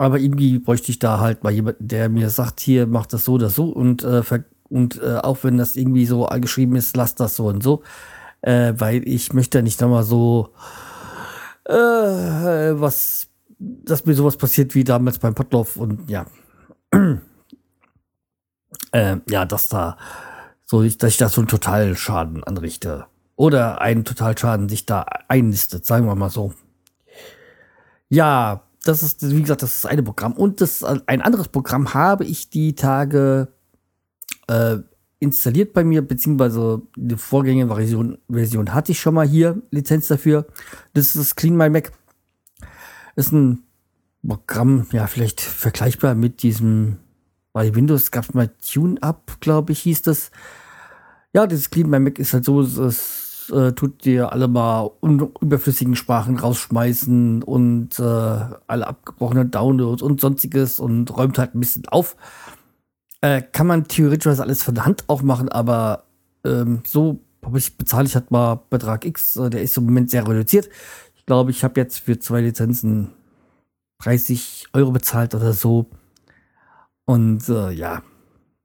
aber 0.03 0.19
irgendwie 0.19 0.59
bräuchte 0.59 0.91
ich 0.91 0.99
da 0.99 1.19
halt 1.19 1.43
mal 1.43 1.51
jemanden, 1.51 1.87
der 1.87 2.09
mir 2.09 2.29
sagt, 2.29 2.59
hier 2.59 2.87
macht 2.87 3.13
das 3.13 3.25
so 3.25 3.33
oder 3.33 3.49
so 3.49 3.69
und, 3.69 4.03
äh, 4.03 4.21
und 4.69 5.01
äh, 5.01 5.17
auch 5.17 5.39
wenn 5.43 5.57
das 5.57 5.75
irgendwie 5.75 6.05
so 6.05 6.25
geschrieben 6.41 6.75
ist, 6.75 6.95
lasst 6.95 7.19
das 7.19 7.35
so 7.35 7.47
und 7.47 7.63
so, 7.63 7.83
äh, 8.41 8.73
weil 8.77 9.07
ich 9.07 9.33
möchte 9.33 9.63
nicht 9.63 9.81
nochmal 9.81 10.03
so 10.03 10.49
äh, 11.65 11.73
was, 11.73 13.27
dass 13.59 14.05
mir 14.05 14.13
sowas 14.13 14.37
passiert 14.37 14.75
wie 14.75 14.83
damals 14.83 15.19
beim 15.19 15.35
Potlauf 15.35 15.77
und 15.77 16.09
ja 16.09 16.25
äh, 18.91 19.17
ja, 19.29 19.45
dass 19.45 19.69
da 19.69 19.97
so, 20.65 20.81
dass 20.81 21.11
ich 21.11 21.17
da 21.17 21.29
so 21.29 21.41
einen 21.41 21.47
Totalschaden 21.47 22.43
anrichte. 22.43 23.05
Oder 23.35 23.81
einen 23.81 24.05
Totalschaden 24.05 24.69
sich 24.69 24.85
da 24.85 25.05
einlistet, 25.27 25.85
sagen 25.85 26.05
wir 26.05 26.15
mal 26.15 26.29
so. 26.29 26.53
Ja, 28.09 28.63
das 28.83 29.01
ist, 29.01 29.29
wie 29.29 29.41
gesagt, 29.41 29.63
das 29.63 29.77
ist 29.77 29.85
eine 29.85 30.03
Programm. 30.03 30.33
Und 30.33 30.61
das, 30.61 30.83
ein 30.83 31.21
anderes 31.21 31.47
Programm 31.47 31.93
habe 31.93 32.25
ich 32.25 32.49
die 32.49 32.75
Tage 32.75 33.47
äh, 34.47 34.77
installiert 35.19 35.73
bei 35.73 35.83
mir, 35.83 36.01
beziehungsweise 36.01 36.81
die 36.97 37.15
Vorgängerversion 37.15 38.17
Version 38.29 38.73
hatte 38.73 38.91
ich 38.91 38.99
schon 38.99 39.13
mal 39.13 39.27
hier, 39.27 39.61
Lizenz 39.71 40.07
dafür. 40.07 40.45
Das 40.93 41.15
ist 41.15 41.35
Clean 41.35 41.55
My 41.55 41.69
Mac. 41.69 41.93
Ist 43.15 43.31
ein 43.31 43.63
Programm, 44.27 44.85
ja, 44.91 45.07
vielleicht 45.07 45.39
vergleichbar 45.39 46.15
mit 46.15 46.43
diesem 46.43 46.97
bei 47.53 47.75
Windows 47.75 48.09
gab 48.09 48.25
es 48.25 48.33
mal 48.33 48.47
Tune-Up, 48.47 49.37
glaube 49.39 49.73
ich, 49.73 49.79
hieß 49.81 50.01
das. 50.01 50.31
Ja, 51.33 51.45
das 51.45 51.69
Clean 51.69 51.89
My 51.89 51.99
Mac 51.99 52.17
ist 52.19 52.33
halt 52.33 52.45
so, 52.45 52.61
es 52.61 53.22
äh, 53.49 53.73
tut 53.73 54.05
dir 54.05 54.31
alle 54.31 54.47
mal 54.47 54.91
überflüssigen 55.01 55.95
Sprachen 55.95 56.37
rausschmeißen 56.37 57.43
und 57.43 57.99
äh, 57.99 58.03
alle 58.03 58.87
abgebrochenen 58.87 59.51
Downloads 59.51 60.01
und 60.01 60.21
sonstiges 60.21 60.79
und 60.79 61.15
räumt 61.15 61.37
halt 61.37 61.55
ein 61.55 61.59
bisschen 61.59 61.87
auf. 61.87 62.15
Äh, 63.21 63.41
kann 63.41 63.67
man 63.67 63.87
theoretisch 63.87 64.39
alles 64.39 64.63
von 64.63 64.75
der 64.75 64.85
Hand 64.85 65.05
auch 65.07 65.21
machen, 65.21 65.49
aber 65.49 66.03
ähm, 66.43 66.81
so 66.85 67.19
ich, 67.55 67.77
bezahle 67.77 68.07
ich 68.07 68.15
halt 68.15 68.31
mal 68.31 68.61
Betrag 68.69 69.05
X, 69.05 69.35
äh, 69.35 69.49
der 69.49 69.61
ist 69.61 69.77
im 69.77 69.85
Moment 69.85 70.09
sehr 70.09 70.27
reduziert. 70.27 70.69
Ich 71.15 71.25
glaube, 71.25 71.51
ich 71.51 71.63
habe 71.63 71.79
jetzt 71.79 71.99
für 71.99 72.19
zwei 72.19 72.41
Lizenzen 72.41 73.11
30 73.99 74.67
Euro 74.73 74.91
bezahlt 74.91 75.35
oder 75.35 75.53
so. 75.53 75.87
Und 77.05 77.47
äh, 77.49 77.71
ja, 77.71 78.01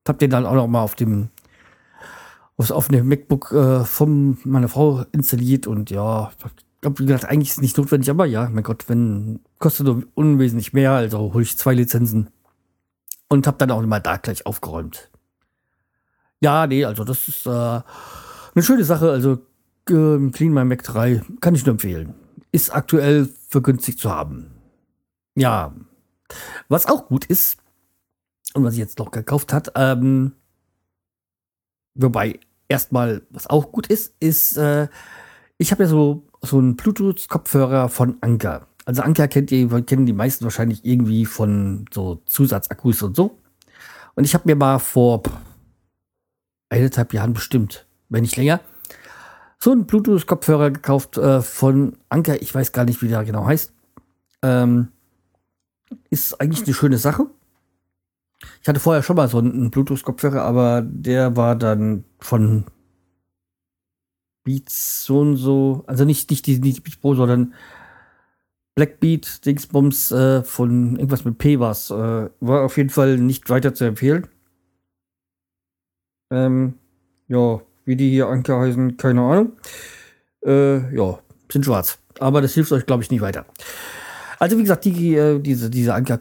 hab 0.07 0.19
den 0.19 0.31
dann 0.31 0.47
auch 0.47 0.55
noch 0.55 0.67
mal 0.67 0.83
auf 0.83 0.95
dem 0.95 1.29
aufs 2.59 2.73
offene 2.73 3.03
MacBook 3.03 3.53
äh, 3.53 3.85
von 3.85 4.37
meiner 4.45 4.69
Frau 4.69 5.05
installiert 5.13 5.67
und 5.67 5.91
ja, 5.91 6.31
wie 6.83 7.07
gesagt, 7.07 7.25
eigentlich 7.25 7.49
ist 7.49 7.57
es 7.57 7.63
nicht 7.63 7.79
notwendig, 7.79 8.11
aber 8.11 8.27
ja, 8.27 8.49
mein 8.51 8.63
Gott, 8.63 8.89
wenn 8.89 9.41
kostet 9.59 9.87
nur 9.87 10.03
unwesentlich 10.15 10.73
mehr, 10.73 10.93
also 10.93 11.33
hole 11.33 11.43
ich 11.43 11.57
zwei 11.57 11.75
Lizenzen 11.75 12.29
und 13.29 13.47
habe 13.47 13.59
dann 13.59 13.71
auch 13.71 13.83
mal 13.83 14.01
da 14.01 14.17
gleich 14.17 14.45
aufgeräumt. 14.45 15.11
Ja, 16.41 16.67
nee, 16.67 16.85
also 16.85 17.05
das 17.05 17.27
ist 17.29 17.47
äh, 17.47 17.51
eine 17.51 18.63
schöne 18.63 18.85
Sache, 18.85 19.11
also 19.11 19.33
äh, 19.89 20.31
Clean 20.31 20.53
My 20.53 20.65
Mac 20.65 20.83
3 20.83 21.23
kann 21.41 21.55
ich 21.55 21.65
nur 21.65 21.73
empfehlen. 21.73 22.15
Ist 22.53 22.75
aktuell 22.75 23.29
für 23.49 23.63
günstig 23.63 23.99
zu 23.99 24.11
haben. 24.11 24.51
Ja, 25.35 25.73
was 26.69 26.87
auch 26.87 27.09
gut 27.09 27.25
ist, 27.25 27.59
und 28.55 28.65
was 28.65 28.75
ich 28.75 28.81
jetzt 28.81 28.99
noch 28.99 29.11
gekauft 29.11 29.53
hat. 29.53 29.73
Ähm, 29.75 30.33
wobei 31.95 32.39
erstmal, 32.69 33.23
was 33.31 33.49
auch 33.49 33.73
gut 33.73 33.89
ist, 33.89 34.15
ist, 34.21 34.57
äh, 34.57 34.89
ich 35.57 35.73
habe 35.73 35.85
ja 35.85 35.89
so, 35.89 36.25
so 36.43 36.59
einen 36.59 36.77
Bluetooth-Kopfhörer 36.77 37.89
von 37.89 38.19
Anker. 38.21 38.67
Also 38.85 39.03
Anker 39.03 39.29
kennt 39.29 39.51
ihr, 39.51 39.69
kennen 39.83 40.07
die 40.07 40.13
meisten 40.13 40.45
wahrscheinlich 40.45 40.85
irgendwie 40.85 41.27
von 41.27 41.87
so 41.93 42.23
Zusatzakkus 42.27 43.03
und 43.03 43.17
so. 43.17 43.39
Und 44.15 44.25
ich 44.25 44.35
habe 44.35 44.45
mir 44.47 44.57
mal 44.57 44.79
vor 44.79 45.23
eineinhalb 46.71 47.13
Jahren 47.13 47.35
bestimmt, 47.35 47.87
wenn 48.09 48.23
nicht 48.23 48.37
länger, 48.37 48.61
so 49.59 49.73
einen 49.73 49.87
Bluetooth-Kopfhörer 49.87 50.71
gekauft 50.71 51.19
äh, 51.19 51.43
von 51.43 51.97
Anker. 52.09 52.41
Ich 52.41 52.55
weiß 52.55 52.73
gar 52.73 52.85
nicht, 52.85 53.03
wie 53.03 53.09
der 53.09 53.25
genau 53.25 53.45
heißt. 53.45 53.73
Ähm, 54.43 54.89
ist 56.11 56.41
eigentlich 56.41 56.65
eine 56.65 56.75
schöne 56.75 56.99
Sache. 56.99 57.27
Ich 58.63 58.69
hatte 58.69 58.81
vorher 58.81 59.03
schon 59.03 59.17
mal 59.17 59.29
so 59.29 59.39
einen 59.39 59.71
Bluetooth-Kopfhörer, 59.71 60.43
aber 60.43 60.83
der 60.83 61.37
war 61.37 61.57
dann 61.57 62.05
von 62.21 62.65
Beats 64.45 65.05
so 65.05 65.21
und 65.21 65.37
so, 65.37 65.85
also 65.87 66.05
nicht, 66.05 66.31
nicht 66.31 66.47
die, 66.47 66.59
nicht 66.59 66.83
Beats 66.83 66.97
Pro, 66.97 67.15
sondern 67.15 67.55
Blackbeat, 68.75 69.45
Dingsbums 69.45 70.13
äh, 70.13 70.43
von 70.45 70.97
irgendwas 70.97 71.25
mit 71.25 71.39
P 71.39 71.59
was. 71.59 71.91
Äh, 71.91 72.31
war 72.41 72.63
auf 72.65 72.77
jeden 72.77 72.91
Fall 72.91 73.19
nicht 73.19 73.51
weiter 73.51 73.75
zu 73.75 73.85
empfehlen. 73.85 74.29
Ähm, 76.31 76.75
ja, 77.27 77.61
wie 77.85 77.97
die 77.97 78.11
hier 78.11 78.29
Anker 78.29 78.61
heißen, 78.61 78.97
keine 78.97 79.23
Ahnung. 79.23 79.53
Äh, 80.45 80.95
ja, 80.95 81.19
sind 81.51 81.65
schwarz. 81.65 81.99
Aber 82.21 82.41
das 82.41 82.55
hilft 82.55 82.71
euch, 82.71 82.87
glaube 82.87 83.03
ich, 83.03 83.11
nicht 83.11 83.21
weiter. 83.21 83.47
Also 84.39 84.57
wie 84.57 84.63
gesagt, 84.63 84.85
die, 84.85 85.17
äh, 85.17 85.41
diese, 85.41 85.71
diese 85.71 85.95
Anker 85.95 86.19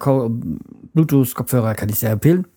Bluetooth-Kopfhörer 0.98 1.76
kann 1.76 1.90
ich 1.90 2.00
sehr 2.00 2.12
empfehlen. 2.12 2.48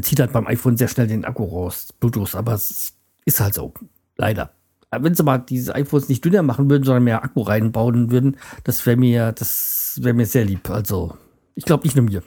Zieht 0.00 0.20
halt 0.20 0.32
beim 0.32 0.46
iPhone 0.46 0.76
sehr 0.76 0.86
schnell 0.86 1.08
den 1.08 1.24
Akku 1.24 1.44
raus, 1.44 1.92
Bluetooth, 1.98 2.36
aber 2.36 2.54
es 2.54 2.94
ist 3.24 3.40
halt 3.40 3.54
so. 3.54 3.74
Leider. 4.16 4.52
Wenn 4.90 5.14
sie 5.14 5.24
mal 5.24 5.38
diese 5.38 5.74
iPhones 5.74 6.08
nicht 6.08 6.24
dünner 6.24 6.44
machen 6.44 6.70
würden, 6.70 6.84
sondern 6.84 7.02
mehr 7.02 7.24
Akku 7.24 7.42
reinbauen 7.42 8.12
würden, 8.12 8.36
das 8.62 8.86
wäre 8.86 8.96
mir, 8.96 9.32
das 9.32 9.98
wäre 10.00 10.14
mir 10.14 10.26
sehr 10.26 10.44
lieb. 10.44 10.70
Also, 10.70 11.16
ich 11.56 11.64
glaube 11.64 11.82
nicht 11.82 11.96
nur 11.96 12.04
mir. 12.04 12.22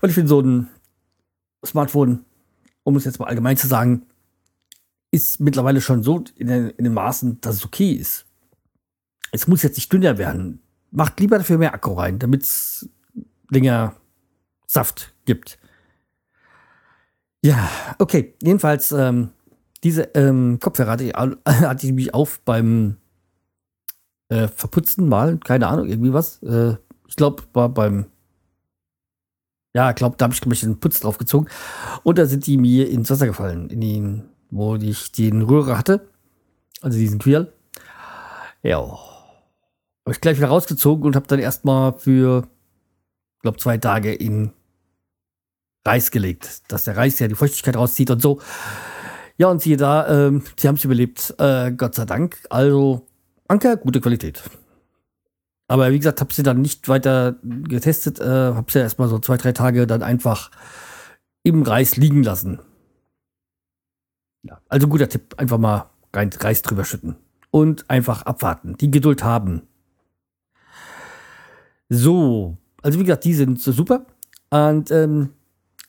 Weil 0.00 0.10
ich 0.10 0.14
finde, 0.14 0.28
so 0.28 0.40
ein 0.40 0.68
Smartphone, 1.64 2.26
um 2.82 2.96
es 2.96 3.04
jetzt 3.04 3.18
mal 3.18 3.26
allgemein 3.26 3.56
zu 3.56 3.66
sagen, 3.66 4.02
ist 5.10 5.40
mittlerweile 5.40 5.80
schon 5.80 6.02
so 6.02 6.24
in 6.36 6.48
den, 6.48 6.70
in 6.70 6.84
den 6.84 6.94
Maßen, 6.94 7.40
dass 7.40 7.56
es 7.56 7.64
okay 7.64 7.92
ist 7.92 8.26
es 9.32 9.48
muss 9.48 9.62
jetzt 9.62 9.76
nicht 9.76 9.92
dünner 9.92 10.18
werden. 10.18 10.60
Macht 10.92 11.18
lieber 11.18 11.38
dafür 11.38 11.58
mehr 11.58 11.74
Akku 11.74 11.94
rein, 11.94 12.18
damit 12.18 12.42
es 12.42 12.88
länger 13.50 13.96
Saft 14.66 15.12
gibt. 15.24 15.58
Ja, 17.44 17.68
okay. 17.98 18.34
Jedenfalls, 18.40 18.92
ähm, 18.92 19.30
diese 19.82 20.02
ähm, 20.14 20.58
Kopfhörer 20.60 20.92
hatte 20.92 21.04
ich, 21.04 21.14
hatte 21.46 21.86
ich 21.86 21.92
mich 21.92 22.14
auf 22.14 22.40
beim 22.44 22.98
äh, 24.28 24.46
verputzten 24.48 25.08
Mal, 25.08 25.38
keine 25.38 25.66
Ahnung, 25.66 25.88
irgendwie 25.88 26.12
was. 26.12 26.40
Äh, 26.42 26.76
ich 27.08 27.16
glaube, 27.16 27.42
war 27.52 27.68
beim 27.68 28.06
ja, 29.74 29.88
ich 29.90 29.96
glaube, 29.96 30.16
da 30.18 30.24
habe 30.24 30.34
ich 30.34 30.44
mich 30.44 30.60
den 30.60 30.80
Putz 30.80 31.00
drauf 31.00 31.18
gezogen. 31.18 31.46
Und 32.02 32.18
da 32.18 32.26
sind 32.26 32.46
die 32.46 32.58
mir 32.58 32.90
ins 32.90 33.10
Wasser 33.10 33.26
gefallen, 33.26 33.70
in 33.70 33.80
den, 33.80 34.22
wo 34.50 34.76
ich 34.76 35.12
den 35.12 35.42
Röhre 35.42 35.78
hatte. 35.78 36.08
Also 36.82 36.98
diesen 36.98 37.18
Quirl. 37.18 37.52
Ja. 38.62 38.98
Habe 40.04 40.14
ich 40.14 40.20
gleich 40.20 40.36
wieder 40.36 40.48
rausgezogen 40.48 41.04
und 41.04 41.16
habe 41.16 41.26
dann 41.26 41.38
erstmal 41.38 41.92
für, 41.92 42.48
glaube 43.40 43.58
zwei 43.58 43.78
Tage 43.78 44.12
in 44.12 44.52
Reis 45.84 46.10
gelegt, 46.10 46.70
dass 46.72 46.84
der 46.84 46.96
Reis 46.96 47.18
ja 47.18 47.28
die 47.28 47.34
Feuchtigkeit 47.34 47.76
rauszieht 47.76 48.10
und 48.10 48.22
so. 48.22 48.40
Ja, 49.38 49.48
und 49.48 49.62
siehe 49.62 49.76
da, 49.76 50.26
ähm, 50.26 50.42
sie 50.56 50.68
haben 50.68 50.76
es 50.76 50.84
überlebt, 50.84 51.34
äh, 51.38 51.72
Gott 51.72 51.94
sei 51.94 52.04
Dank. 52.04 52.38
Also, 52.50 53.06
Anker, 53.48 53.76
gute 53.76 54.00
Qualität. 54.00 54.42
Aber 55.68 55.90
wie 55.90 55.98
gesagt, 55.98 56.20
habe 56.20 56.34
sie 56.34 56.42
dann 56.42 56.60
nicht 56.60 56.88
weiter 56.88 57.36
getestet, 57.42 58.20
äh, 58.20 58.24
habe 58.24 58.70
sie 58.70 58.80
erstmal 58.80 59.08
so 59.08 59.18
zwei, 59.18 59.36
drei 59.38 59.52
Tage 59.52 59.86
dann 59.86 60.02
einfach 60.02 60.50
im 61.42 61.62
Reis 61.62 61.96
liegen 61.96 62.22
lassen. 62.22 62.60
Ja, 64.42 64.60
also 64.68 64.88
guter 64.88 65.08
Tipp, 65.08 65.34
einfach 65.38 65.58
mal 65.58 65.90
Reis 66.14 66.62
drüber 66.62 66.84
schütten 66.84 67.16
und 67.50 67.88
einfach 67.88 68.22
abwarten, 68.22 68.76
die 68.76 68.90
Geduld 68.90 69.24
haben. 69.24 69.62
So, 71.94 72.56
also 72.80 72.98
wie 72.98 73.04
gesagt, 73.04 73.24
die 73.24 73.34
sind 73.34 73.60
so 73.60 73.70
super 73.70 74.06
und 74.48 74.90
ähm, 74.90 75.28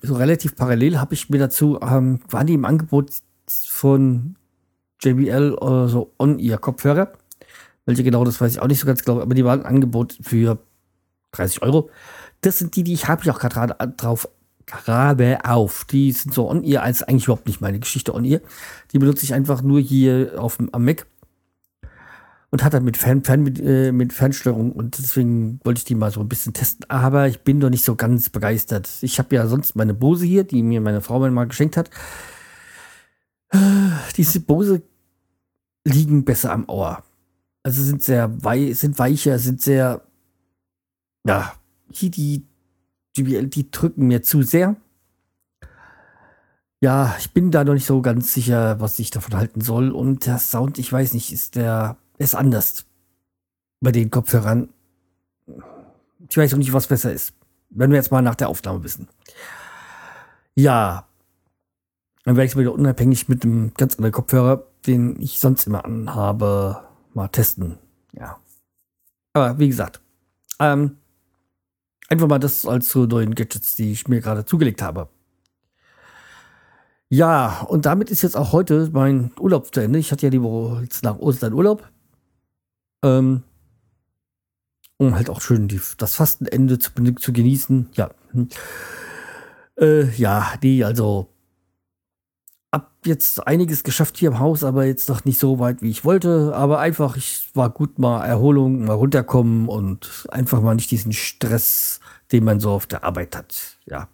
so 0.02 0.16
relativ 0.16 0.54
parallel 0.58 1.00
habe 1.00 1.14
ich 1.14 1.30
mir 1.30 1.38
dazu, 1.38 1.80
ähm, 1.82 2.20
waren 2.30 2.46
die 2.46 2.56
im 2.56 2.66
Angebot 2.66 3.12
von 3.48 4.36
JBL 5.02 5.54
oder 5.54 5.88
so 5.88 6.12
On-Ear-Kopfhörer. 6.20 7.14
Welche 7.86 8.04
genau, 8.04 8.26
das 8.26 8.42
weiß 8.42 8.52
ich 8.52 8.60
auch 8.60 8.68
nicht 8.68 8.82
so 8.82 8.86
ganz 8.86 9.06
genau, 9.06 9.22
aber 9.22 9.34
die 9.34 9.46
waren 9.46 9.62
ein 9.62 9.76
Angebot 9.76 10.18
für 10.22 10.60
30 11.32 11.62
Euro. 11.62 11.90
Das 12.42 12.60
sind 12.60 12.76
die, 12.76 12.84
die 12.84 12.94
ich 12.94 13.08
habe 13.08 13.24
ich 13.24 13.32
auch 13.32 13.40
gerade 13.40 13.74
drauf 13.96 14.28
gerade 14.66 15.46
auf. 15.46 15.86
Die 15.86 16.12
sind 16.12 16.34
so 16.34 16.50
On-Ear, 16.50 16.84
als 16.84 17.04
eigentlich 17.04 17.26
überhaupt 17.26 17.48
nicht 17.48 17.62
meine 17.62 17.80
Geschichte 17.80 18.14
On-Ear. 18.14 18.42
Die 18.92 19.00
benutze 19.00 19.24
ich 19.24 19.34
einfach 19.34 19.62
nur 19.62 19.80
hier 19.80 20.34
auf 20.38 20.60
am 20.60 20.84
Mac 20.84 21.06
und 22.54 22.64
hat 22.64 22.76
dann 22.76 22.84
mit, 22.84 22.98
Fern, 22.98 23.24
Fern, 23.24 23.42
mit, 23.42 23.60
äh, 23.60 23.92
mit 23.92 24.14
Fernsteuerung 24.14 24.74
und 24.74 25.00
deswegen 25.00 25.60
wollte 25.64 25.80
ich 25.80 25.86
die 25.86 25.96
mal 25.96 26.12
so 26.12 26.20
ein 26.20 26.30
bisschen 26.30 26.54
testen. 26.54 26.88
Aber 26.88 27.28
ich 27.28 27.40
bin 27.40 27.60
doch 27.60 27.72
nicht 27.72 27.84
so 27.84 27.96
ganz 27.96 28.30
begeistert. 28.30 28.88
Ich 29.02 29.18
habe 29.18 29.36
ja 29.36 29.48
sonst 29.48 29.76
meine 29.76 29.96
Bose 29.96 30.28
hier, 30.28 30.44
die 30.44 30.62
mir 30.62 30.80
meine 30.80 31.02
Frau 31.02 31.18
mal 31.32 31.48
geschenkt 31.48 31.78
hat. 31.78 31.90
Diese 34.18 34.40
Bose 34.40 34.84
liegen 35.84 36.26
besser 36.26 36.52
am 36.52 36.70
Ohr. 36.70 37.02
Also 37.64 37.82
sind 37.82 38.04
sehr 38.04 38.32
wei 38.44 38.72
sind 38.74 39.00
weicher, 39.00 39.40
sind 39.40 39.60
sehr 39.60 40.04
ja, 41.26 41.56
hier 41.90 42.12
die 42.12 42.46
GBL, 43.16 43.48
die 43.48 43.72
drücken 43.72 44.06
mir 44.06 44.22
zu 44.22 44.44
sehr. 44.44 44.76
Ja, 46.82 47.16
ich 47.18 47.32
bin 47.32 47.50
da 47.50 47.64
noch 47.64 47.74
nicht 47.74 47.88
so 47.88 48.04
ganz 48.04 48.32
sicher, 48.32 48.80
was 48.80 49.00
ich 49.00 49.10
davon 49.10 49.38
halten 49.38 49.62
soll. 49.62 49.90
Und 49.90 50.28
der 50.28 50.38
Sound, 50.38 50.78
ich 50.78 50.94
weiß 50.94 51.16
nicht, 51.16 51.34
ist 51.34 51.56
der 51.56 51.98
ist 52.18 52.36
anders 52.36 52.86
bei 53.82 53.92
den 53.92 54.10
Kopfhörern. 54.10 54.70
Ich 56.30 56.38
weiß 56.38 56.54
auch 56.54 56.58
nicht, 56.58 56.74
was 56.74 56.88
besser 56.88 57.12
ist. 57.12 57.34
Wenn 57.70 57.92
wir 57.92 57.98
jetzt 57.98 58.12
mal 58.12 58.22
nach 58.22 58.36
der 58.36 58.50
Aufnahme 58.50 58.84
wissen. 58.84 59.08
Ja, 60.56 61.08
dann 62.24 62.36
werde 62.36 62.46
ich 62.46 62.52
es 62.52 62.58
wieder 62.58 62.74
unabhängig 62.74 63.28
mit 63.28 63.44
einem 63.44 63.74
ganz 63.74 63.96
anderen 63.96 64.14
Kopfhörer, 64.14 64.66
den 64.86 65.20
ich 65.20 65.40
sonst 65.40 65.68
immer 65.68 65.84
anhabe, 65.84 66.84
mal 67.14 67.28
testen. 67.28 67.78
Ja. 68.14 68.40
Aber 69.34 69.60
wie 69.60 69.68
gesagt, 69.68 70.00
ähm, 70.60 70.98
einfach 72.10 72.28
mal 72.28 72.40
das 72.40 72.66
als 72.66 72.88
zu 72.88 73.06
neuen 73.06 73.36
Gadgets, 73.36 73.76
die 73.76 73.92
ich 73.92 74.08
mir 74.08 74.22
gerade 74.22 74.46
zugelegt 74.46 74.82
habe. 74.82 75.10
Ja, 77.10 77.62
und 77.68 77.86
damit 77.86 78.10
ist 78.10 78.22
jetzt 78.22 78.38
auch 78.38 78.54
heute 78.54 78.90
mein 78.92 79.32
Urlaub 79.40 79.74
zu 79.74 79.82
Ende. 79.82 80.00
Ich 80.00 80.12
hatte 80.12 80.26
ja 80.26 80.30
die 80.30 80.42
Woche 80.42 80.88
nach 81.04 81.20
Ostern 81.20 81.54
Urlaub. 81.54 81.88
Ähm, 83.04 83.44
um 84.98 85.16
halt 85.16 85.30
auch 85.30 85.42
schön 85.42 85.68
die, 85.68 85.82
das 85.98 86.16
Fastenende 86.16 86.80
zu, 86.80 86.92
zu 87.16 87.34
genießen. 87.34 87.90
Ja. 87.94 88.12
Hm. 88.32 88.50
Äh, 89.78 90.10
ja, 90.16 90.54
die, 90.62 90.86
also 90.86 91.30
hab 92.72 93.06
jetzt 93.06 93.46
einiges 93.46 93.84
geschafft 93.84 94.18
hier 94.18 94.30
im 94.30 94.40
Haus, 94.40 94.64
aber 94.64 94.86
jetzt 94.86 95.08
noch 95.08 95.26
nicht 95.26 95.40
so 95.40 95.60
weit, 95.60 95.82
wie 95.84 95.92
ich 95.92 96.06
wollte. 96.06 96.54
Aber 96.56 96.80
einfach, 96.80 97.18
ich 97.18 97.50
war 97.54 97.70
gut 97.70 98.00
mal 98.00 98.26
Erholung, 98.26 98.86
mal 98.86 98.94
runterkommen 98.94 99.68
und 99.70 100.28
einfach 100.32 100.62
mal 100.62 100.74
nicht 100.74 100.90
diesen 100.90 101.14
Stress, 101.14 102.00
den 102.32 102.44
man 102.44 102.60
so 102.60 102.72
auf 102.72 102.88
der 102.88 103.04
Arbeit 103.04 103.36
hat. 103.36 103.78
Ja. 103.86 104.08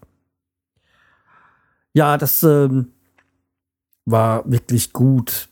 Ja, 1.93 2.17
das 2.17 2.43
ähm, 2.43 2.89
war 4.05 4.49
wirklich 4.49 4.91
gut. 4.91 5.47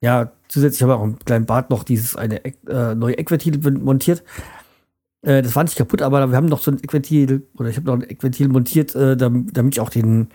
Ja, 0.00 0.32
zusätzlich 0.50 0.82
habe 0.82 0.92
ich 0.92 0.98
auch 0.98 1.04
im 1.04 1.18
kleinen 1.18 1.46
Bad 1.46 1.70
noch 1.70 1.84
dieses 1.84 2.16
eine 2.16 2.44
äh, 2.44 2.94
neue 2.94 3.16
Eckventil 3.16 3.58
montiert. 3.78 4.22
Äh, 5.22 5.42
das 5.42 5.54
war 5.56 5.64
nicht 5.64 5.76
kaputt, 5.76 6.02
aber 6.02 6.28
wir 6.28 6.36
haben 6.36 6.46
noch 6.46 6.60
so 6.60 6.70
ein 6.70 6.82
Eckventil, 6.82 7.46
oder 7.56 7.68
ich 7.68 7.76
habe 7.76 7.86
noch 7.86 7.94
ein 7.94 8.02
Eckventil 8.02 8.48
montiert, 8.48 8.94
äh, 8.94 9.16
damit, 9.16 9.74
ich 9.74 9.80
auch 9.80 9.90
den, 9.90 10.28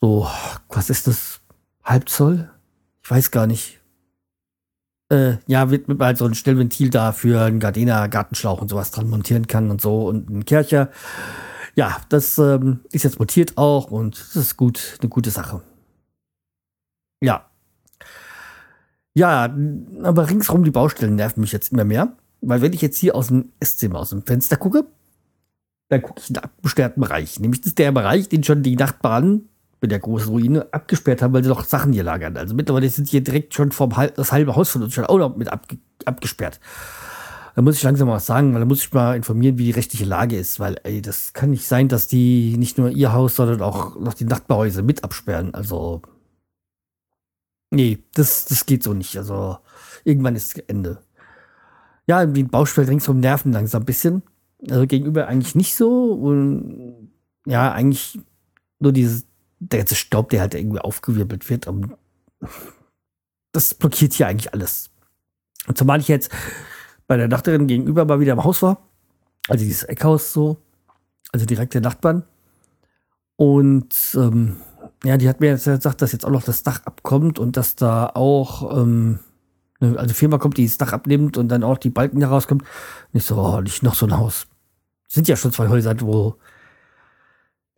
so, 0.00 0.26
was 0.68 0.90
ist 0.90 1.06
das? 1.06 1.40
Halbzoll? 1.82 2.50
Ich 3.02 3.10
weiß 3.10 3.30
gar 3.30 3.46
nicht. 3.46 3.80
Äh, 5.10 5.38
ja, 5.46 5.70
wird 5.70 5.88
mit 5.88 6.00
halt 6.00 6.18
so 6.18 6.26
ein 6.26 6.34
Stellventil 6.34 6.90
da 6.90 7.12
für 7.12 7.40
einen 7.42 7.58
Gardena 7.58 8.06
Gartenschlauch 8.06 8.60
und 8.60 8.68
sowas 8.68 8.92
dran 8.92 9.08
montieren 9.08 9.48
kann 9.48 9.70
und 9.70 9.80
so 9.80 10.06
und 10.06 10.28
einen 10.28 10.44
Kercher. 10.44 10.90
Ja, 11.74 11.96
das 12.10 12.38
ähm, 12.38 12.80
ist 12.92 13.04
jetzt 13.04 13.18
montiert 13.18 13.56
auch 13.56 13.90
und 13.90 14.18
das 14.18 14.36
ist 14.36 14.56
gut, 14.56 14.98
eine 15.00 15.08
gute 15.08 15.30
Sache. 15.30 15.62
Ja, 17.20 17.49
ja, 19.14 19.54
aber 20.02 20.30
ringsrum 20.30 20.64
die 20.64 20.70
Baustellen 20.70 21.16
nerven 21.16 21.40
mich 21.40 21.52
jetzt 21.52 21.72
immer 21.72 21.84
mehr. 21.84 22.16
Weil 22.40 22.62
wenn 22.62 22.72
ich 22.72 22.80
jetzt 22.80 22.98
hier 22.98 23.14
aus 23.14 23.28
dem 23.28 23.52
Esszimmer, 23.60 24.00
aus 24.00 24.10
dem 24.10 24.22
Fenster 24.22 24.56
gucke, 24.56 24.86
dann 25.88 26.02
gucke 26.02 26.20
ich 26.20 26.28
in 26.28 26.34
den 26.34 26.44
abgesperrten 26.44 27.00
Bereich. 27.00 27.38
Nämlich 27.40 27.60
das 27.60 27.68
ist 27.68 27.78
der 27.78 27.92
Bereich, 27.92 28.28
den 28.28 28.44
schon 28.44 28.62
die 28.62 28.76
Nachbarn 28.76 29.48
mit 29.80 29.90
der 29.90 29.98
großen 29.98 30.28
Ruine 30.28 30.72
abgesperrt 30.72 31.22
haben, 31.22 31.32
weil 31.32 31.42
sie 31.42 31.48
noch 31.48 31.64
Sachen 31.64 31.92
hier 31.92 32.04
lagern. 32.04 32.36
Also 32.36 32.54
mittlerweile 32.54 32.88
sind 32.88 33.08
hier 33.08 33.22
direkt 33.22 33.54
schon 33.54 33.72
vom 33.72 33.92
das 34.14 34.32
halbe 34.32 34.56
Haus 34.56 34.70
von 34.70 34.82
uns 34.82 34.94
schon 34.94 35.06
auch 35.06 35.18
noch 35.18 35.36
mit 35.36 35.48
abge 35.48 35.78
abgesperrt. 36.04 36.60
Da 37.54 37.62
muss 37.62 37.76
ich 37.76 37.82
langsam 37.82 38.08
mal 38.08 38.14
was 38.14 38.26
sagen, 38.26 38.52
weil 38.52 38.60
da 38.60 38.66
muss 38.66 38.84
ich 38.84 38.92
mal 38.92 39.16
informieren, 39.16 39.58
wie 39.58 39.64
die 39.64 39.70
rechtliche 39.72 40.04
Lage 40.04 40.36
ist, 40.36 40.60
weil 40.60 40.76
ey, 40.84 41.02
das 41.02 41.32
kann 41.32 41.50
nicht 41.50 41.66
sein, 41.66 41.88
dass 41.88 42.06
die 42.06 42.56
nicht 42.56 42.78
nur 42.78 42.90
ihr 42.90 43.12
Haus, 43.12 43.36
sondern 43.36 43.60
auch 43.60 43.98
noch 43.98 44.14
die 44.14 44.24
Nachbarhäuser 44.24 44.82
mit 44.82 45.04
absperren. 45.04 45.52
Also 45.52 46.00
Nee, 47.70 47.98
das, 48.14 48.44
das 48.46 48.66
geht 48.66 48.82
so 48.82 48.94
nicht. 48.94 49.16
Also 49.16 49.58
irgendwann 50.04 50.36
ist 50.36 50.58
Ende. 50.68 51.02
Ja, 52.06 52.26
die 52.26 52.42
Baustelle 52.42 52.88
ringsum 52.88 53.20
nerven 53.20 53.52
langsam 53.52 53.82
ein 53.82 53.86
bisschen. 53.86 54.22
Also 54.68 54.86
gegenüber 54.86 55.28
eigentlich 55.28 55.54
nicht 55.54 55.76
so. 55.76 56.12
Und 56.12 57.12
ja, 57.46 57.72
eigentlich 57.72 58.18
nur 58.80 58.92
dieses, 58.92 59.26
der 59.60 59.80
ganze 59.80 59.94
Staub, 59.94 60.30
der 60.30 60.40
halt 60.40 60.54
irgendwie 60.54 60.80
aufgewirbelt 60.80 61.48
wird. 61.48 61.66
Das 63.52 63.74
blockiert 63.74 64.12
hier 64.12 64.28
eigentlich 64.28 64.54
alles. 64.54 64.90
Und 65.66 65.76
zumal 65.76 65.98
ich 65.98 66.06
jetzt 66.06 66.30
bei 67.08 67.16
der 67.16 67.26
Nachbarin 67.26 67.66
gegenüber 67.66 68.04
mal 68.04 68.20
wieder 68.20 68.34
im 68.34 68.44
Haus 68.44 68.62
war. 68.62 68.86
Also 69.48 69.64
dieses 69.64 69.82
Eckhaus 69.82 70.32
so. 70.32 70.58
Also 71.32 71.46
direkt 71.46 71.74
der 71.74 71.80
Nachbarn. 71.80 72.22
Und 73.34 73.92
ähm, 74.14 74.58
ja, 75.04 75.16
die 75.16 75.28
hat 75.28 75.40
mir 75.40 75.48
jetzt 75.48 75.64
gesagt, 75.64 76.02
dass 76.02 76.12
jetzt 76.12 76.26
auch 76.26 76.30
noch 76.30 76.42
das 76.42 76.62
Dach 76.62 76.82
abkommt 76.84 77.38
und 77.38 77.56
dass 77.56 77.74
da 77.74 78.06
auch, 78.06 78.76
ähm, 78.78 79.20
eine, 79.80 79.98
also 79.98 80.14
Firma 80.14 80.38
kommt, 80.38 80.58
die 80.58 80.66
das 80.66 80.78
Dach 80.78 80.92
abnimmt 80.92 81.38
und 81.38 81.48
dann 81.48 81.64
auch 81.64 81.78
die 81.78 81.90
Balken 81.90 82.20
herauskommt. 82.20 82.64
Nicht 83.12 83.26
so, 83.26 83.36
oh, 83.36 83.60
nicht 83.60 83.82
noch 83.82 83.94
so 83.94 84.06
ein 84.06 84.16
Haus. 84.16 84.46
Sind 85.08 85.26
ja 85.26 85.36
schon 85.36 85.52
zwei 85.52 85.68
Häuser, 85.68 85.98
wo 86.00 86.36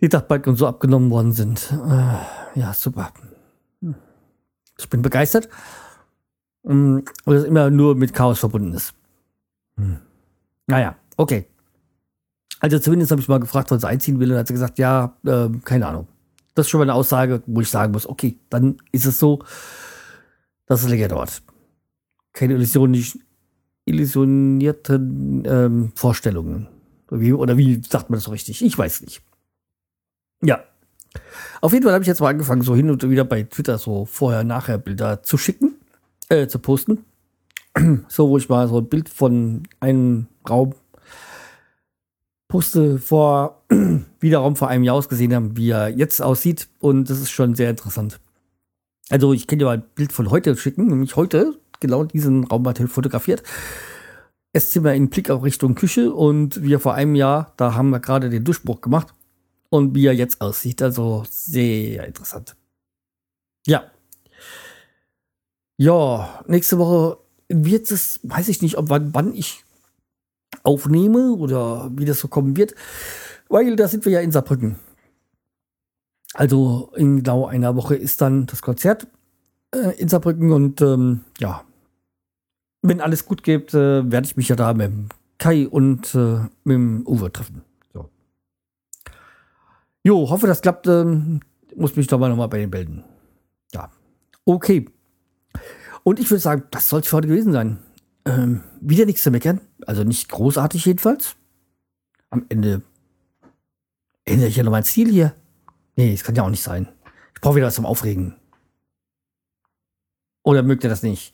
die 0.00 0.08
Dachbalken 0.08 0.50
und 0.50 0.56
so 0.56 0.66
abgenommen 0.66 1.10
worden 1.10 1.32
sind. 1.32 1.72
Äh, 1.72 2.58
ja, 2.58 2.74
super. 2.74 3.12
Ich 4.78 4.90
bin 4.90 5.00
begeistert. 5.00 5.48
Und 6.62 7.04
das 7.24 7.44
immer 7.44 7.70
nur 7.70 7.94
mit 7.94 8.12
Chaos 8.12 8.40
verbunden 8.40 8.74
ist. 8.74 8.94
Hm. 9.76 10.00
Naja, 10.66 10.96
okay. 11.16 11.46
Also 12.60 12.78
zumindest 12.78 13.10
habe 13.10 13.20
ich 13.20 13.28
mal 13.28 13.40
gefragt, 13.40 13.70
wann 13.70 13.80
sie 13.80 13.88
einziehen 13.88 14.20
will 14.20 14.32
und 14.32 14.38
hat 14.38 14.46
sie 14.46 14.52
gesagt, 14.52 14.78
ja, 14.78 15.16
äh, 15.24 15.48
keine 15.64 15.86
Ahnung. 15.86 16.08
Das 16.54 16.66
ist 16.66 16.70
schon 16.70 16.78
mal 16.78 16.84
eine 16.84 16.94
Aussage, 16.94 17.42
wo 17.46 17.60
ich 17.60 17.68
sagen 17.68 17.92
muss, 17.92 18.06
okay, 18.06 18.38
dann 18.50 18.76
ist 18.92 19.06
es 19.06 19.18
so, 19.18 19.42
dass 20.66 20.82
es 20.82 20.88
länger 20.88 21.08
dauert. 21.08 21.42
Keine 22.32 22.54
illusionierten 23.84 25.42
ähm, 25.46 25.92
Vorstellungen. 25.94 26.68
Wie, 27.10 27.32
oder 27.32 27.56
wie 27.56 27.82
sagt 27.82 28.10
man 28.10 28.16
das 28.16 28.24
so 28.24 28.30
richtig? 28.30 28.64
Ich 28.64 28.76
weiß 28.76 29.02
nicht. 29.02 29.22
Ja. 30.42 30.64
Auf 31.60 31.72
jeden 31.72 31.84
Fall 31.84 31.92
habe 31.92 32.02
ich 32.02 32.08
jetzt 32.08 32.20
mal 32.20 32.30
angefangen, 32.30 32.62
so 32.62 32.74
hin 32.74 32.90
und 32.90 33.08
wieder 33.08 33.24
bei 33.24 33.42
Twitter 33.42 33.78
so 33.78 34.06
vorher-nachher 34.06 34.78
Bilder 34.78 35.22
zu 35.22 35.36
schicken, 35.36 35.76
äh, 36.28 36.46
zu 36.46 36.58
posten. 36.58 37.04
so, 38.08 38.28
wo 38.28 38.38
ich 38.38 38.48
mal 38.48 38.66
so 38.68 38.78
ein 38.78 38.88
Bild 38.88 39.08
von 39.08 39.64
einem 39.80 40.26
Raum 40.48 40.74
poste 42.52 42.98
vor, 42.98 43.62
wiederum 44.20 44.56
vor 44.56 44.68
einem 44.68 44.84
Jahr 44.84 44.96
ausgesehen 44.96 45.34
haben, 45.34 45.56
wie 45.56 45.70
er 45.70 45.88
jetzt 45.88 46.20
aussieht. 46.20 46.68
Und 46.80 47.08
das 47.08 47.18
ist 47.18 47.30
schon 47.30 47.54
sehr 47.54 47.70
interessant. 47.70 48.20
Also, 49.08 49.32
ich 49.32 49.46
kann 49.46 49.58
dir 49.58 49.64
mal 49.64 49.78
ein 49.78 49.84
Bild 49.94 50.12
von 50.12 50.30
heute 50.30 50.54
schicken, 50.54 50.88
nämlich 50.88 51.16
heute, 51.16 51.58
genau 51.80 52.04
diesen 52.04 52.44
Raum 52.44 52.68
hat 52.68 52.78
fotografiert. 52.78 53.42
Esszimmer 54.52 54.92
in 54.92 55.08
Blick 55.08 55.30
auf 55.30 55.42
Richtung 55.42 55.74
Küche 55.74 56.12
und 56.12 56.62
wir 56.62 56.78
vor 56.78 56.92
einem 56.92 57.14
Jahr, 57.14 57.54
da 57.56 57.72
haben 57.72 57.88
wir 57.88 58.00
gerade 58.00 58.28
den 58.28 58.44
Durchbruch 58.44 58.82
gemacht 58.82 59.14
und 59.70 59.94
wie 59.94 60.04
er 60.04 60.12
jetzt 60.12 60.42
aussieht. 60.42 60.82
Also 60.82 61.24
sehr 61.30 62.06
interessant. 62.06 62.54
Ja. 63.66 63.84
Ja, 65.78 66.44
nächste 66.46 66.78
Woche 66.78 67.16
wird 67.48 67.90
es, 67.90 68.20
weiß 68.24 68.48
ich 68.48 68.60
nicht, 68.60 68.76
ob 68.76 68.90
wann, 68.90 69.14
wann 69.14 69.34
ich 69.34 69.64
aufnehme 70.62 71.32
oder 71.32 71.90
wie 71.94 72.04
das 72.04 72.20
so 72.20 72.28
kommen 72.28 72.56
wird, 72.56 72.74
weil 73.48 73.76
da 73.76 73.88
sind 73.88 74.04
wir 74.04 74.12
ja 74.12 74.20
in 74.20 74.32
Saarbrücken. 74.32 74.76
Also 76.34 76.90
in 76.96 77.18
genau 77.18 77.46
einer 77.46 77.76
Woche 77.76 77.94
ist 77.94 78.20
dann 78.20 78.46
das 78.46 78.62
Konzert 78.62 79.06
äh, 79.74 79.98
in 79.98 80.08
Saarbrücken 80.08 80.52
und 80.52 80.80
ähm, 80.80 81.24
ja, 81.38 81.64
wenn 82.82 83.00
alles 83.00 83.26
gut 83.26 83.42
geht, 83.42 83.74
äh, 83.74 84.10
werde 84.10 84.26
ich 84.26 84.36
mich 84.36 84.48
ja 84.48 84.56
da 84.56 84.72
mit 84.74 84.86
dem 84.86 85.08
Kai 85.38 85.68
und 85.68 86.14
äh, 86.14 86.40
mit 86.64 86.74
dem 86.74 87.06
Uwe 87.06 87.32
treffen. 87.32 87.62
So. 87.92 88.08
Jo, 90.02 90.30
hoffe, 90.30 90.46
das 90.46 90.62
klappt. 90.62 90.86
Ähm, 90.86 91.40
muss 91.74 91.96
mich 91.96 92.06
doch 92.06 92.18
mal 92.18 92.28
nochmal 92.28 92.48
bei 92.48 92.58
den 92.58 92.70
melden. 92.70 93.04
Ja. 93.72 93.90
Okay. 94.44 94.86
Und 96.04 96.20
ich 96.20 96.30
würde 96.30 96.40
sagen, 96.40 96.64
das 96.70 96.88
soll 96.88 97.00
es 97.00 97.06
für 97.06 97.16
heute 97.16 97.28
gewesen 97.28 97.52
sein. 97.52 97.78
Ähm, 98.24 98.62
wieder 98.80 99.06
nichts 99.06 99.22
zu 99.22 99.30
meckern. 99.30 99.60
Also 99.86 100.04
nicht 100.04 100.28
großartig 100.28 100.84
jedenfalls. 100.84 101.36
Am 102.30 102.46
Ende 102.48 102.82
ändere 104.24 104.48
ich 104.48 104.56
ja 104.56 104.62
noch 104.62 104.70
meinen 104.70 104.84
Stil 104.84 105.10
hier. 105.10 105.34
Nee, 105.96 106.12
das 106.12 106.24
kann 106.24 106.34
ja 106.34 106.42
auch 106.42 106.50
nicht 106.50 106.62
sein. 106.62 106.88
Ich 107.34 107.40
brauche 107.40 107.56
wieder 107.56 107.66
was 107.66 107.74
zum 107.74 107.86
Aufregen. 107.86 108.36
Oder 110.44 110.62
mögt 110.62 110.82
ihr 110.82 110.90
das 110.90 111.02
nicht? 111.02 111.32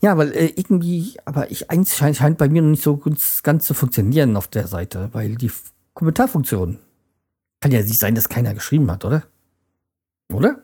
Ja, 0.00 0.16
weil 0.16 0.32
äh, 0.32 0.52
irgendwie, 0.54 1.16
aber 1.24 1.50
ich 1.50 1.70
eins 1.70 1.96
scheint, 1.96 2.16
scheint 2.16 2.38
bei 2.38 2.48
mir 2.48 2.62
noch 2.62 2.70
nicht 2.70 2.84
so 2.84 2.96
ganz, 2.96 3.42
ganz 3.42 3.64
zu 3.64 3.74
funktionieren 3.74 4.36
auf 4.36 4.46
der 4.46 4.68
Seite, 4.68 5.08
weil 5.12 5.34
die 5.34 5.50
Kommentarfunktion 5.94 6.78
kann 7.60 7.72
ja 7.72 7.80
nicht 7.80 7.98
sein, 7.98 8.14
dass 8.14 8.28
keiner 8.28 8.54
geschrieben 8.54 8.90
hat, 8.90 9.04
oder? 9.04 9.24
Oder? 10.32 10.62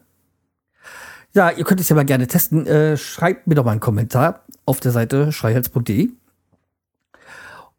Ja, 1.32 1.50
ihr 1.50 1.64
könnt 1.64 1.80
es 1.80 1.88
ja 1.88 1.96
mal 1.96 2.04
gerne 2.04 2.26
testen. 2.26 2.66
Äh, 2.66 2.96
schreibt 2.96 3.46
mir 3.46 3.54
doch 3.54 3.64
mal 3.64 3.72
einen 3.72 3.80
Kommentar 3.80 4.44
auf 4.66 4.80
der 4.80 4.92
Seite 4.92 5.32
schreihals.de 5.32 6.10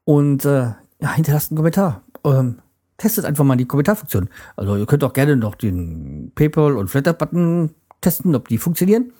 und 0.03 0.45
äh, 0.45 0.73
ja, 1.01 1.13
hinterlasst 1.13 1.51
einen 1.51 1.57
Kommentar. 1.57 2.03
Ähm, 2.23 2.59
testet 2.97 3.25
einfach 3.25 3.43
mal 3.43 3.55
die 3.55 3.65
Kommentarfunktion. 3.65 4.29
Also 4.55 4.75
ihr 4.75 4.85
könnt 4.85 5.03
auch 5.03 5.13
gerne 5.13 5.35
noch 5.35 5.55
den 5.55 6.31
PayPal 6.35 6.77
und 6.77 6.89
Flatter-Button 6.89 7.73
testen, 7.99 8.35
ob 8.35 8.47
die 8.47 8.57
funktionieren. 8.57 9.11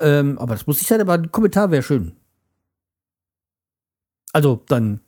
Ähm, 0.00 0.38
aber 0.38 0.54
das 0.54 0.66
muss 0.66 0.80
ich 0.80 0.86
sein, 0.86 1.00
aber 1.00 1.14
ein 1.14 1.30
Kommentar 1.30 1.70
wäre 1.70 1.82
schön. 1.82 2.16
Also, 4.32 4.62
dann 4.68 5.00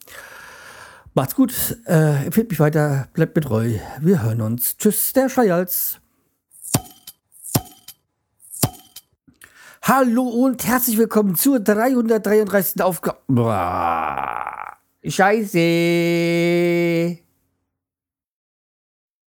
macht's 1.15 1.35
gut. 1.35 1.77
Äh, 1.87 2.27
empfehlt 2.27 2.49
mich 2.49 2.61
weiter, 2.61 3.09
bleibt 3.13 3.37
mit 3.37 3.45
treu. 3.45 3.75
Wir 4.01 4.23
hören 4.23 4.41
uns. 4.41 4.79
Tschüss, 4.79 5.13
der 5.13 5.29
Scheials. 5.29 6.01
Hallo 9.83 10.23
und 10.23 10.67
herzlich 10.67 10.99
willkommen 10.99 11.35
zur 11.35 11.61
333. 11.61 12.83
Aufgabe. 12.83 13.19
Jaizê. 15.05 15.69